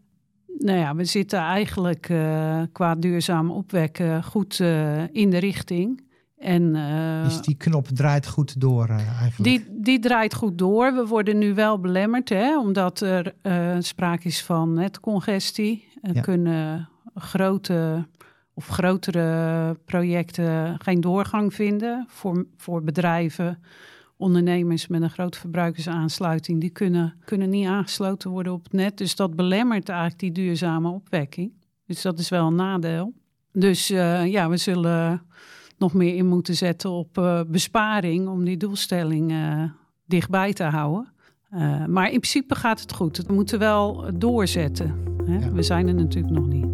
Nou 0.57 0.77
ja, 0.77 0.95
we 0.95 1.05
zitten 1.05 1.39
eigenlijk 1.39 2.09
uh, 2.09 2.61
qua 2.71 2.95
duurzaam 2.95 3.51
opwekken 3.51 4.23
goed 4.23 4.59
uh, 4.59 5.03
in 5.11 5.29
de 5.29 5.37
richting. 5.37 6.01
En, 6.39 6.75
uh, 6.75 7.23
dus 7.23 7.41
die 7.41 7.55
knop 7.55 7.87
draait 7.87 8.27
goed 8.27 8.61
door 8.61 8.89
uh, 8.89 9.19
eigenlijk? 9.19 9.43
Die, 9.43 9.81
die 9.81 9.99
draait 9.99 10.33
goed 10.33 10.57
door. 10.57 10.93
We 10.93 11.05
worden 11.05 11.37
nu 11.37 11.53
wel 11.53 11.79
belemmerd, 11.79 12.29
hè, 12.29 12.59
omdat 12.59 13.01
er 13.01 13.33
uh, 13.43 13.75
sprake 13.79 14.27
is 14.27 14.43
van 14.43 14.73
netcongestie. 14.73 15.87
Er 16.01 16.15
ja. 16.15 16.21
kunnen 16.21 16.89
grote 17.15 18.07
of 18.53 18.67
grotere 18.67 19.77
projecten 19.85 20.79
geen 20.81 21.01
doorgang 21.01 21.53
vinden 21.53 22.05
voor, 22.09 22.45
voor 22.57 22.83
bedrijven. 22.83 23.63
Ondernemers 24.17 24.87
met 24.87 25.01
een 25.01 25.09
grote 25.09 25.39
verbruikersaansluiting, 25.39 26.61
die 26.61 26.69
kunnen, 26.69 27.13
kunnen 27.25 27.49
niet 27.49 27.67
aangesloten 27.67 28.29
worden 28.29 28.53
op 28.53 28.63
het 28.63 28.73
net. 28.73 28.97
Dus 28.97 29.15
dat 29.15 29.35
belemmert 29.35 29.89
eigenlijk 29.89 30.19
die 30.19 30.31
duurzame 30.31 30.89
opwekking. 30.89 31.51
Dus 31.85 32.01
dat 32.01 32.19
is 32.19 32.29
wel 32.29 32.47
een 32.47 32.55
nadeel. 32.55 33.13
Dus 33.51 33.87
ja, 33.87 34.49
we 34.49 34.57
zullen 34.57 35.21
nog 35.79 35.93
meer 35.93 36.15
in 36.15 36.27
moeten 36.27 36.55
zetten 36.55 36.89
op 36.89 37.17
uh, 37.17 37.41
besparing 37.47 38.27
om 38.27 38.43
die 38.45 38.57
doelstelling 38.57 39.31
uh, 39.31 39.63
dichtbij 40.05 40.53
te 40.53 40.63
houden. 40.63 41.07
Uh, 41.53 41.85
maar 41.85 42.05
in 42.05 42.19
principe 42.19 42.55
gaat 42.55 42.81
het 42.81 42.93
goed. 42.93 43.17
We 43.17 43.33
moeten 43.33 43.59
wel 43.59 44.05
doorzetten. 44.13 44.95
Hè? 45.25 45.37
Ja. 45.37 45.51
We 45.51 45.63
zijn 45.63 45.87
er 45.87 45.93
natuurlijk 45.93 46.33
nog 46.33 46.47
niet. 46.47 46.67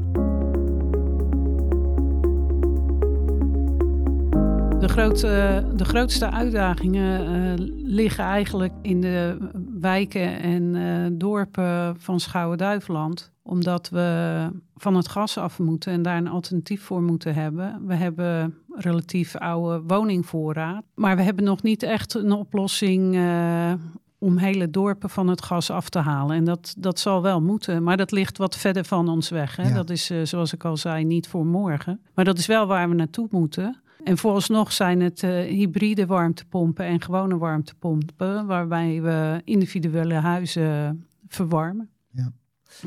De, 4.80 4.88
grote, 4.88 5.64
de 5.76 5.86
grootste 5.86 6.32
uitdagingen 6.32 7.58
liggen 7.84 8.24
eigenlijk 8.24 8.74
in 8.82 9.02
de 9.02 9.38
wijken 9.80 10.40
en 10.40 11.18
dorpen 11.18 11.96
van 12.00 12.20
Schouwen-Duiveland 12.20 13.35
omdat 13.48 13.90
we 13.90 14.50
van 14.76 14.96
het 14.96 15.08
gas 15.08 15.38
af 15.38 15.60
moeten 15.60 15.94
en 15.94 16.02
daar 16.02 16.18
een 16.18 16.28
alternatief 16.28 16.84
voor 16.84 17.02
moeten 17.02 17.34
hebben. 17.34 17.82
We 17.86 17.96
hebben 17.96 18.58
relatief 18.76 19.36
oude 19.36 19.84
woningvoorraad. 19.88 20.84
Maar 20.96 21.16
we 21.16 21.22
hebben 21.22 21.44
nog 21.46 21.64
niet 21.64 21.84
echt 21.84 22.14
een 22.14 22.32
oplossing 22.32 23.16
uh, 23.16 23.74
om 24.18 24.38
hele 24.38 24.70
dorpen 24.70 25.10
van 25.10 25.28
het 25.28 25.42
gas 25.42 25.70
af 25.70 25.90
te 25.90 26.00
halen. 26.00 26.36
En 26.36 26.44
dat, 26.44 26.76
dat 26.78 27.00
zal 27.00 27.22
wel 27.22 27.42
moeten. 27.42 27.84
Maar 27.84 27.98
dat 27.98 28.12
ligt 28.12 28.38
wat 28.38 28.56
verder 28.58 28.86
van 28.86 29.10
ons 29.10 29.30
weg. 29.30 29.56
Hè? 29.56 29.68
Ja. 29.68 29.74
Dat 29.74 29.90
is, 29.90 30.12
uh, 30.12 30.24
zoals 30.24 30.54
ik 30.54 30.66
al 30.66 30.78
zei, 30.78 31.04
niet 31.04 31.28
voor 31.28 31.46
morgen. 31.46 32.02
Maar 32.14 32.26
dat 32.26 32.38
is 32.38 32.46
wel 32.46 32.68
waar 32.68 32.90
we 32.90 32.96
naartoe 32.96 33.28
moeten. 33.32 33.82
En 34.04 34.18
vooralsnog 34.18 34.72
zijn 34.72 35.02
het 35.02 35.24
uh, 35.24 35.30
hybride 35.30 36.06
warmtepompen 36.06 36.86
en 36.86 37.02
gewone 37.02 37.38
warmtepompen, 37.38 38.46
waarbij 38.46 39.02
we 39.02 39.42
individuele 39.44 40.14
huizen 40.14 41.06
verwarmen. 41.28 41.90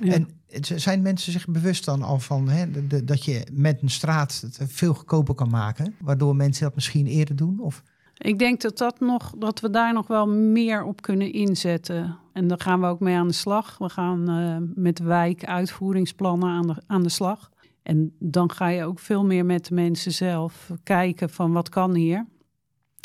Ja. 0.02 0.12
En 0.12 0.28
zijn 0.60 1.02
mensen 1.02 1.32
zich 1.32 1.46
bewust 1.46 1.84
dan 1.84 2.02
al 2.02 2.18
van 2.18 2.48
hè, 2.48 2.70
de, 2.70 2.86
de, 2.86 3.04
dat 3.04 3.24
je 3.24 3.46
met 3.52 3.82
een 3.82 3.90
straat 3.90 4.40
het 4.40 4.72
veel 4.72 4.94
goedkoper 4.94 5.34
kan 5.34 5.50
maken, 5.50 5.94
waardoor 6.00 6.36
mensen 6.36 6.64
dat 6.64 6.74
misschien 6.74 7.06
eerder 7.06 7.36
doen? 7.36 7.60
Of? 7.60 7.82
Ik 8.18 8.38
denk 8.38 8.60
dat, 8.60 8.78
dat, 8.78 9.00
nog, 9.00 9.34
dat 9.38 9.60
we 9.60 9.70
daar 9.70 9.92
nog 9.92 10.06
wel 10.06 10.28
meer 10.28 10.84
op 10.84 11.02
kunnen 11.02 11.32
inzetten. 11.32 12.18
En 12.32 12.48
daar 12.48 12.60
gaan 12.60 12.80
we 12.80 12.86
ook 12.86 13.00
mee 13.00 13.16
aan 13.16 13.26
de 13.26 13.34
slag. 13.34 13.78
We 13.78 13.88
gaan 13.88 14.30
uh, 14.30 14.56
met 14.74 14.98
wijkuitvoeringsplannen 14.98 16.48
aan 16.48 16.66
de, 16.66 16.82
aan 16.86 17.02
de 17.02 17.08
slag. 17.08 17.50
En 17.82 18.14
dan 18.18 18.50
ga 18.50 18.68
je 18.68 18.84
ook 18.84 18.98
veel 18.98 19.24
meer 19.24 19.46
met 19.46 19.66
de 19.66 19.74
mensen 19.74 20.12
zelf 20.12 20.72
kijken 20.82 21.30
van 21.30 21.52
wat 21.52 21.68
kan 21.68 21.94
hier. 21.94 22.26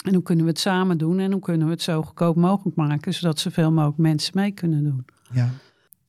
En 0.05 0.13
hoe 0.13 0.23
kunnen 0.23 0.45
we 0.45 0.51
het 0.51 0.59
samen 0.59 0.97
doen 0.97 1.19
en 1.19 1.31
hoe 1.31 1.41
kunnen 1.41 1.67
we 1.67 1.73
het 1.73 1.81
zo 1.81 2.01
goedkoop 2.01 2.35
mogelijk 2.35 2.75
maken, 2.75 3.13
zodat 3.13 3.39
zoveel 3.39 3.71
mogelijk 3.71 3.97
mensen 3.97 4.31
mee 4.35 4.51
kunnen 4.51 4.83
doen. 4.83 5.05
Ja. 5.31 5.49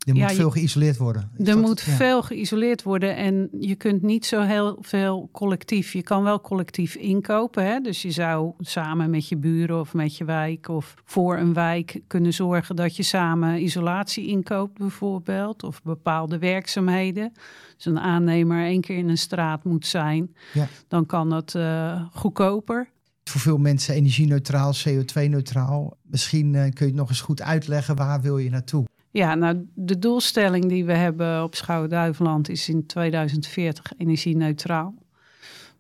Er 0.05 0.13
moet 0.13 0.23
Ja, 0.23 0.29
je- 0.29 0.35
veel 0.35 0.51
geïsoleerd 0.51 0.97
worden. 0.97 1.31
Is 1.37 1.49
Er 1.49 1.59
moet 1.59 1.81
ja. 1.81 1.93
veel 1.93 2.23
geïsoleerd 2.23 2.83
worden 2.83 3.17
en 3.17 3.49
je 3.61 3.75
kunt 3.75 4.03
niet 4.03 4.27
zo 4.27 4.41
heel 4.41 4.77
veel 4.81 5.29
collectief. 5.33 5.93
Je 5.93 6.03
kan 6.03 6.23
wel 6.23 6.41
collectief 6.41 6.95
inkopen. 6.95 7.65
Hè? 7.67 7.81
Dus 7.81 8.03
je 8.03 8.11
zou 8.11 8.53
samen 8.59 9.11
met 9.11 9.29
je 9.29 9.37
buren 9.37 9.81
of 9.81 9.95
met 9.95 10.17
je 10.17 10.25
wijk 10.25 10.69
of 10.69 10.95
voor 11.05 11.37
een 11.39 11.53
wijk 11.53 12.01
kunnen 12.07 12.33
zorgen 12.33 12.77
dat 12.77 12.97
je 12.97 13.03
samen 13.03 13.63
isolatie 13.63 14.27
inkoopt, 14.27 14.79
bijvoorbeeld. 14.79 15.63
Of 15.63 15.83
bepaalde 15.83 16.39
werkzaamheden. 16.39 17.33
Dus 17.77 17.85
een 17.85 18.01
aannemer 18.01 18.65
één 18.65 18.81
keer 18.81 18.97
in 18.99 19.09
een 19.09 19.19
straat 19.19 19.65
moet 19.65 19.87
zijn, 19.87 20.35
Ja. 20.53 20.67
dan 20.89 21.07
kan 21.07 21.31
dat 21.31 21.55
eh, 21.55 22.03
goedkoper. 22.13 22.89
Voor 23.25 23.41
veel 23.41 23.59
mensen 23.59 23.95
energie-neutraal, 23.95 24.73
CO2-neutraal. 24.89 25.97
Misschien 26.03 26.55
eh, 26.55 26.61
kun 26.63 26.73
je 26.79 26.85
het 26.85 26.95
nog 26.95 27.09
eens 27.09 27.21
goed 27.21 27.43
uitleggen. 27.43 27.97
Waar 27.97 28.21
wil 28.21 28.39
je 28.39 28.51
naartoe? 28.51 28.85
Ja, 29.15 29.35
nou, 29.35 29.67
de 29.75 29.99
doelstelling 29.99 30.65
die 30.65 30.85
we 30.85 30.93
hebben 30.93 31.43
op 31.43 31.55
Schouwen-Duiveland 31.55 32.49
is 32.49 32.69
in 32.69 32.87
2040 32.87 33.93
energie-neutraal. 33.97 34.95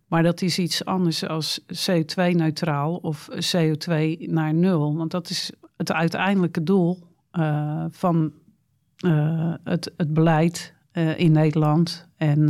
Maar 0.06 0.22
dat 0.22 0.42
is 0.42 0.58
iets 0.58 0.84
anders 0.84 1.28
als 1.28 1.60
CO2-neutraal 1.60 2.94
of 2.96 3.28
CO2 3.56 4.18
naar 4.18 4.54
nul. 4.54 4.96
Want 4.96 5.10
dat 5.10 5.30
is 5.30 5.52
het 5.76 5.92
uiteindelijke 5.92 6.62
doel 6.62 6.98
eh, 7.30 7.84
van 7.90 8.32
eh, 8.96 9.54
het, 9.64 9.92
het 9.96 10.14
beleid 10.14 10.74
eh, 10.90 11.18
in 11.18 11.32
Nederland 11.32 12.08
en 12.16 12.48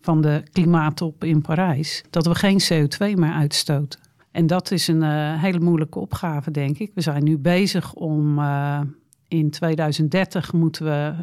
van 0.00 0.20
de 0.20 0.42
klimaattop 0.52 1.24
in 1.24 1.40
Parijs. 1.40 2.04
Dat 2.10 2.26
we 2.26 2.34
geen 2.34 2.60
CO2 2.62 3.14
meer 3.14 3.32
uitstoten. 3.32 4.00
En 4.30 4.46
dat 4.46 4.70
is 4.70 4.88
een 4.88 5.02
hele 5.38 5.60
moeilijke 5.60 5.98
opgave, 5.98 6.50
denk 6.50 6.78
ik. 6.78 6.90
We 6.94 7.00
zijn 7.00 7.24
nu 7.24 7.38
bezig 7.38 7.94
om 7.94 8.38
in 9.32 9.50
2030 9.50 10.52
moeten 10.52 10.84
we 10.84 11.14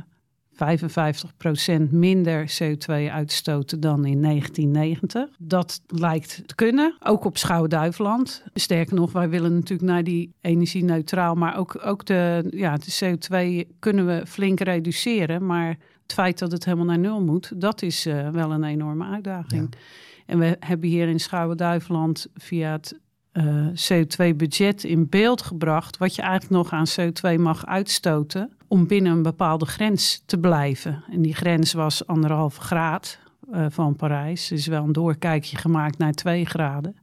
55% 1.87 1.89
minder 1.91 2.59
CO2 2.61 3.11
uitstoten 3.11 3.79
dan 3.79 4.05
in 4.05 4.21
1990. 4.21 5.29
Dat 5.37 5.81
lijkt 5.87 6.41
te 6.45 6.55
kunnen, 6.55 6.95
ook 6.99 7.25
op 7.25 7.37
Schouwen-Duiveland. 7.37 8.43
Sterker 8.53 8.95
nog, 8.95 9.11
wij 9.11 9.29
willen 9.29 9.53
natuurlijk 9.53 9.89
naar 9.89 10.03
die 10.03 10.33
energie-neutraal, 10.41 11.35
maar 11.35 11.57
ook, 11.57 11.85
ook 11.85 12.05
de, 12.05 12.47
ja, 12.49 12.77
de 12.77 13.17
CO2 13.65 13.69
kunnen 13.79 14.05
we 14.05 14.23
flink 14.27 14.59
reduceren. 14.59 15.45
Maar 15.45 15.67
het 16.01 16.13
feit 16.13 16.39
dat 16.39 16.51
het 16.51 16.65
helemaal 16.65 16.85
naar 16.85 16.99
nul 16.99 17.21
moet, 17.21 17.61
dat 17.61 17.81
is 17.81 18.05
eh, 18.05 18.29
wel 18.29 18.51
een 18.51 18.63
enorme 18.63 19.05
uitdaging. 19.05 19.73
En 20.25 20.39
we 20.39 20.57
hebben 20.59 20.89
hier 20.89 21.07
in 21.07 21.19
Schouwen-Duiveland 21.19 22.27
via 22.33 22.71
het 22.71 22.99
eh, 23.39 23.67
CO2-budget 23.99 24.83
in 24.83 25.09
beeld 25.09 25.41
gebracht. 25.41 25.97
wat 25.97 26.15
je 26.15 26.21
eigenlijk 26.21 26.51
nog 26.51 26.71
aan 26.71 26.85
CO2 26.99 27.39
mag 27.39 27.65
uitstoten. 27.65 28.51
om 28.67 28.87
binnen 28.87 29.11
een 29.11 29.21
bepaalde 29.23 29.65
grens 29.65 30.23
te 30.25 30.37
blijven. 30.39 31.03
En 31.11 31.21
die 31.21 31.33
grens 31.35 31.73
was 31.73 32.07
anderhalve 32.07 32.61
graad 32.61 33.19
eh, 33.51 33.65
van 33.69 33.95
Parijs. 33.95 34.51
Er 34.51 34.57
is 34.57 34.67
wel 34.67 34.83
een 34.83 34.91
doorkijkje 34.91 35.57
gemaakt 35.57 35.97
naar 35.97 36.11
2 36.13 36.45
graden. 36.45 36.95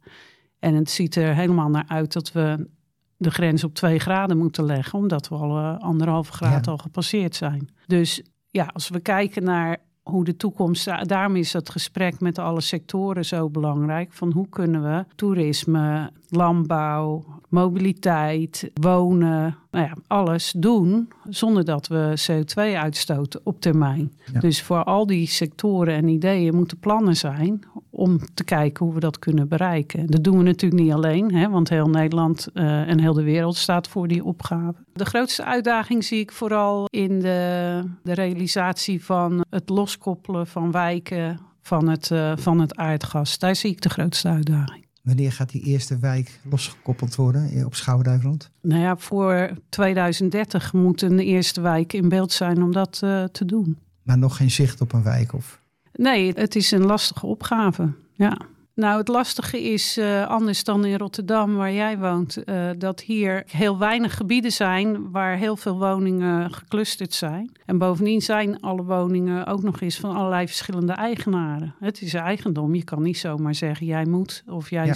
En 0.59 0.75
het 0.75 0.90
ziet 0.90 1.16
er 1.16 1.35
helemaal 1.35 1.68
naar 1.70 1.85
uit 1.88 2.12
dat 2.12 2.33
we 2.33 2.68
de 3.16 3.31
grens 3.31 3.64
op 3.64 3.75
2 3.75 3.99
graden 3.99 4.38
moeten 4.38 4.64
leggen. 4.64 4.99
omdat 4.99 5.29
we 5.29 5.35
al 5.35 5.59
eh, 5.59 5.79
anderhalve 5.79 6.33
graad 6.33 6.64
Ja. 6.64 6.70
al 6.70 6.79
gepasseerd 6.79 7.35
zijn. 7.37 7.68
Dus 7.87 8.22
ja, 8.51 8.70
als 8.72 8.88
we 8.88 9.01
kijken 9.01 9.44
naar 9.44 9.77
hoe 10.11 10.25
de 10.25 10.37
toekomst. 10.37 11.09
Daarom 11.09 11.37
is 11.37 11.53
dat 11.53 11.71
gesprek 11.71 12.21
met 12.21 12.38
alle 12.38 12.61
sectoren 12.61 13.25
zo 13.25 13.51
belangrijk. 13.51 14.12
Van 14.12 14.33
hoe 14.33 14.49
kunnen 14.49 14.83
we 14.83 15.05
toerisme, 15.14 16.11
landbouw, 16.29 17.25
mobiliteit, 17.49 18.71
wonen, 18.75 19.57
nou 19.71 19.85
ja, 19.85 19.97
alles 20.07 20.55
doen 20.57 21.09
zonder 21.29 21.64
dat 21.64 21.87
we 21.87 22.14
CO2 22.31 22.77
uitstoten 22.77 23.40
op 23.45 23.61
termijn. 23.61 24.12
Ja. 24.33 24.40
Dus 24.40 24.62
voor 24.62 24.85
al 24.85 25.07
die 25.07 25.27
sectoren 25.27 25.95
en 25.95 26.09
ideeën 26.09 26.55
moeten 26.55 26.79
plannen 26.79 27.16
zijn 27.16 27.64
om 27.96 28.18
te 28.35 28.44
kijken 28.44 28.85
hoe 28.85 28.94
we 28.94 29.00
dat 29.00 29.18
kunnen 29.18 29.48
bereiken. 29.48 30.06
Dat 30.06 30.24
doen 30.24 30.38
we 30.38 30.42
natuurlijk 30.42 30.82
niet 30.82 30.92
alleen, 30.92 31.35
hè, 31.35 31.48
want 31.48 31.68
heel 31.68 31.88
Nederland 31.88 32.48
eh, 32.54 32.88
en 32.88 33.00
heel 33.00 33.12
de 33.12 33.22
wereld 33.22 33.56
staat 33.56 33.88
voor 33.88 34.09
die 34.09 34.24
opgave. 34.24 34.74
De 34.92 35.04
grootste 35.04 35.44
uitdaging 35.44 36.04
zie 36.04 36.20
ik 36.20 36.32
vooral 36.32 36.87
in 36.90 37.20
de, 37.20 37.82
de 38.02 38.14
realisatie 38.14 39.04
van 39.04 39.44
het 39.50 39.68
loskoppelen 39.68 40.46
van 40.46 40.70
wijken 40.70 41.38
van 41.62 41.88
het, 41.88 42.11
eh, 42.11 42.32
van 42.37 42.61
het 42.61 42.76
aardgas. 42.76 43.38
Daar 43.38 43.56
zie 43.56 43.70
ik 43.70 43.80
de 43.80 43.88
grootste 43.88 44.28
uitdaging. 44.28 44.85
Wanneer 45.02 45.32
gaat 45.32 45.50
die 45.50 45.62
eerste 45.62 45.98
wijk 45.98 46.40
losgekoppeld 46.50 47.14
worden 47.14 47.50
eh, 47.50 47.66
op 47.66 47.74
Schouwen-Duiveland? 47.74 48.50
Nou 48.62 48.80
ja, 48.80 48.96
voor 48.96 49.50
2030 49.68 50.72
moet 50.72 51.02
een 51.02 51.18
eerste 51.18 51.61
wijk 51.61 51.92
in 51.92 52.09
beeld 52.09 52.32
zijn 52.32 52.62
om 52.62 52.72
dat 52.72 52.98
te 53.32 53.44
doen. 53.44 53.78
Maar 54.02 54.18
nog 54.18 54.37
geen 54.37 54.50
zicht 54.50 54.80
op 54.80 54.92
een 54.92 55.02
wijk? 55.02 55.32
Of... 55.32 55.61
Nee, 55.96 56.32
het 56.35 56.56
is 56.56 56.70
een 56.70 56.85
lastige 56.85 57.26
opgave. 57.26 57.92
Ja. 58.12 58.37
Nou, 58.76 58.98
het 58.98 59.09
lastige 59.09 59.62
is 59.62 59.96
eh, 59.96 60.26
anders 60.26 60.64
dan 60.64 60.85
in 60.85 60.98
Rotterdam, 60.98 61.54
waar 61.54 61.72
jij 61.72 61.98
woont, 61.98 62.44
eh, 62.44 62.70
dat 62.78 63.00
hier 63.00 63.42
heel 63.46 63.78
weinig 63.78 64.16
gebieden 64.16 64.52
zijn 64.52 65.11
waar 65.11 65.37
heel 65.37 65.56
veel 65.56 65.78
woningen 65.78 66.52
geclusterd 66.52 67.12
zijn. 67.12 67.52
En 67.66 67.78
bovendien 67.78 68.22
zijn 68.22 68.61
alle 68.61 68.85
woningen 68.85 69.46
ook 69.46 69.62
nog 69.62 69.80
eens 69.80 69.96
van 69.96 70.16
allerlei 70.16 70.46
verschillende 70.46 70.92
eigenaren. 70.92 71.74
Het 71.80 72.02
is 72.02 72.14
eigendom. 72.14 72.74
Je 72.74 72.85
kan 72.85 73.02
niet 73.02 73.18
zomaar 73.18 73.54
zeggen 73.54 73.87
jij 73.87 74.04
moet 74.06 74.42
of 74.46 74.70
jij. 74.70 74.87
Ja. 74.87 74.94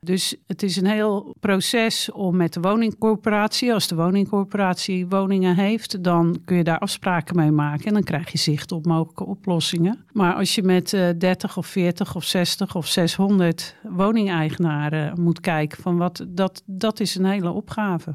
Dus 0.00 0.36
het 0.46 0.62
is 0.62 0.76
een 0.76 0.86
heel 0.86 1.34
proces 1.40 2.12
om 2.12 2.36
met 2.36 2.52
de 2.52 2.60
woningcorporatie, 2.60 3.72
als 3.72 3.88
de 3.88 3.94
woningcorporatie 3.94 5.06
woningen 5.06 5.56
heeft, 5.56 6.04
dan 6.04 6.40
kun 6.44 6.56
je 6.56 6.64
daar 6.64 6.78
afspraken 6.78 7.36
mee 7.36 7.50
maken 7.50 7.84
en 7.84 7.92
dan 7.92 8.02
krijg 8.02 8.32
je 8.32 8.38
zicht 8.38 8.72
op 8.72 8.86
mogelijke 8.86 9.24
oplossingen. 9.26 10.04
Maar 10.12 10.34
als 10.34 10.54
je 10.54 10.62
met 10.62 10.92
eh 10.92 11.08
30 11.18 11.56
of 11.56 11.66
40 11.66 12.16
of 12.16 12.24
60 12.24 12.74
of 12.74 12.86
600 12.86 13.76
woningeigenaren 13.82 15.20
moet 15.20 15.40
kijken 15.40 15.82
van 15.82 15.96
wat, 15.96 16.26
dat, 16.28 16.62
dat 16.66 17.00
is 17.00 17.14
een 17.14 17.24
hele 17.24 17.50
opgave. 17.50 18.14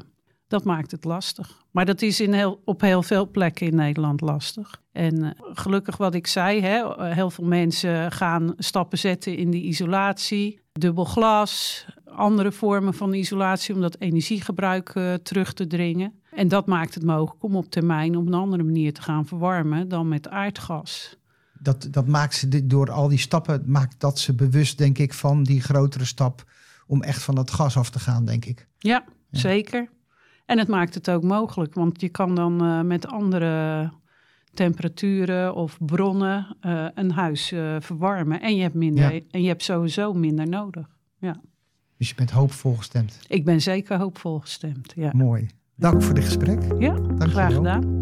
Dat 0.52 0.64
maakt 0.64 0.90
het 0.90 1.04
lastig. 1.04 1.64
Maar 1.70 1.84
dat 1.84 2.02
is 2.02 2.20
in 2.20 2.32
heel, 2.32 2.60
op 2.64 2.80
heel 2.80 3.02
veel 3.02 3.30
plekken 3.30 3.66
in 3.66 3.74
Nederland 3.74 4.20
lastig. 4.20 4.82
En 4.92 5.22
eh, 5.22 5.30
gelukkig 5.52 5.96
wat 5.96 6.14
ik 6.14 6.26
zei, 6.26 6.60
hè, 6.60 7.04
heel 7.14 7.30
veel 7.30 7.44
mensen 7.44 8.12
gaan 8.12 8.54
stappen 8.56 8.98
zetten 8.98 9.36
in 9.36 9.50
die 9.50 9.62
isolatie. 9.62 10.60
Dubbel 10.72 11.04
glas, 11.04 11.84
andere 12.04 12.52
vormen 12.52 12.94
van 12.94 13.14
isolatie 13.14 13.74
om 13.74 13.80
dat 13.80 13.96
energiegebruik 13.98 14.88
eh, 14.88 15.14
terug 15.14 15.52
te 15.52 15.66
dringen. 15.66 16.12
En 16.30 16.48
dat 16.48 16.66
maakt 16.66 16.94
het 16.94 17.04
mogelijk 17.04 17.44
om 17.44 17.56
op 17.56 17.70
termijn 17.70 18.16
op 18.16 18.26
een 18.26 18.34
andere 18.34 18.62
manier 18.62 18.92
te 18.92 19.02
gaan 19.02 19.26
verwarmen 19.26 19.88
dan 19.88 20.08
met 20.08 20.28
aardgas. 20.28 21.16
Dat, 21.58 21.88
dat 21.90 22.06
maakt 22.06 22.34
ze 22.34 22.66
door 22.66 22.90
al 22.90 23.08
die 23.08 23.18
stappen, 23.18 23.62
maakt 23.66 24.00
dat 24.00 24.18
ze 24.18 24.34
bewust, 24.34 24.78
denk 24.78 24.98
ik, 24.98 25.14
van 25.14 25.42
die 25.42 25.60
grotere 25.60 26.04
stap 26.04 26.44
om 26.86 27.02
echt 27.02 27.22
van 27.22 27.34
dat 27.34 27.50
gas 27.50 27.76
af 27.76 27.90
te 27.90 27.98
gaan, 27.98 28.24
denk 28.24 28.44
ik. 28.44 28.68
Ja, 28.78 29.04
zeker. 29.30 29.88
En 30.52 30.58
het 30.58 30.68
maakt 30.68 30.94
het 30.94 31.10
ook 31.10 31.22
mogelijk, 31.22 31.74
want 31.74 32.00
je 32.00 32.08
kan 32.08 32.34
dan 32.34 32.64
eh, 32.64 32.80
met 32.80 33.06
andere 33.06 33.90
temperaturen 34.54 35.54
of 35.54 35.78
bronnen 35.86 36.56
eh, 36.60 36.86
een 36.94 37.10
huis 37.10 37.52
eh, 37.52 37.76
verwarmen. 37.80 38.40
En 38.40 38.56
je, 38.56 38.62
hebt 38.62 38.74
minder, 38.74 39.14
Ja. 39.14 39.20
en 39.30 39.42
je 39.42 39.48
hebt 39.48 39.62
sowieso 39.62 40.12
minder 40.12 40.48
nodig. 40.48 40.88
Ja. 41.18 41.40
Dus 41.98 42.08
je 42.08 42.14
bent 42.14 42.30
hoopvol 42.30 42.74
gestemd. 42.76 43.18
Ik 43.28 43.44
ben 43.44 43.60
zeker 43.60 43.98
hoopvol 43.98 44.38
gestemd. 44.38 44.92
Ja, 44.96 45.10
Mooi. 45.14 45.48
Dank 45.76 46.02
voor 46.02 46.14
dit 46.14 46.24
gesprek. 46.24 46.62
ja 46.78 46.94
Dankjewel. 46.94 47.28
graag 47.28 47.54
gedaan. 47.54 47.98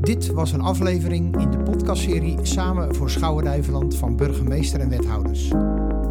Dit 0.00 0.26
was 0.32 0.52
een 0.52 0.60
aflevering 0.60 1.40
in 1.40 1.50
de 1.50 1.62
podcastserie 1.62 2.38
Samen 2.42 2.94
voor 2.94 3.10
Schouwen-Duiveland 3.10 3.96
van 3.96 4.16
burgemeester 4.16 4.80
en 4.80 4.88
wethouders. 4.88 5.48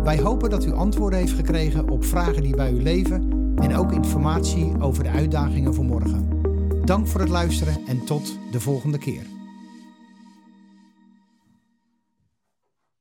Wij 0.03 0.19
hopen 0.21 0.49
dat 0.49 0.65
u 0.65 0.71
antwoorden 0.71 1.19
heeft 1.19 1.33
gekregen 1.33 1.89
op 1.89 2.03
vragen 2.05 2.43
die 2.43 2.55
bij 2.55 2.71
u 2.71 2.81
leven 2.81 3.44
en 3.55 3.75
ook 3.75 3.91
informatie 3.91 4.71
over 4.79 5.03
de 5.03 5.09
uitdagingen 5.09 5.73
voor 5.73 5.85
morgen. 5.85 6.41
Dank 6.85 7.07
voor 7.07 7.19
het 7.19 7.29
luisteren 7.29 7.77
en 7.87 8.05
tot 8.05 8.37
de 8.51 8.59
volgende 8.59 8.97
keer. 8.97 9.34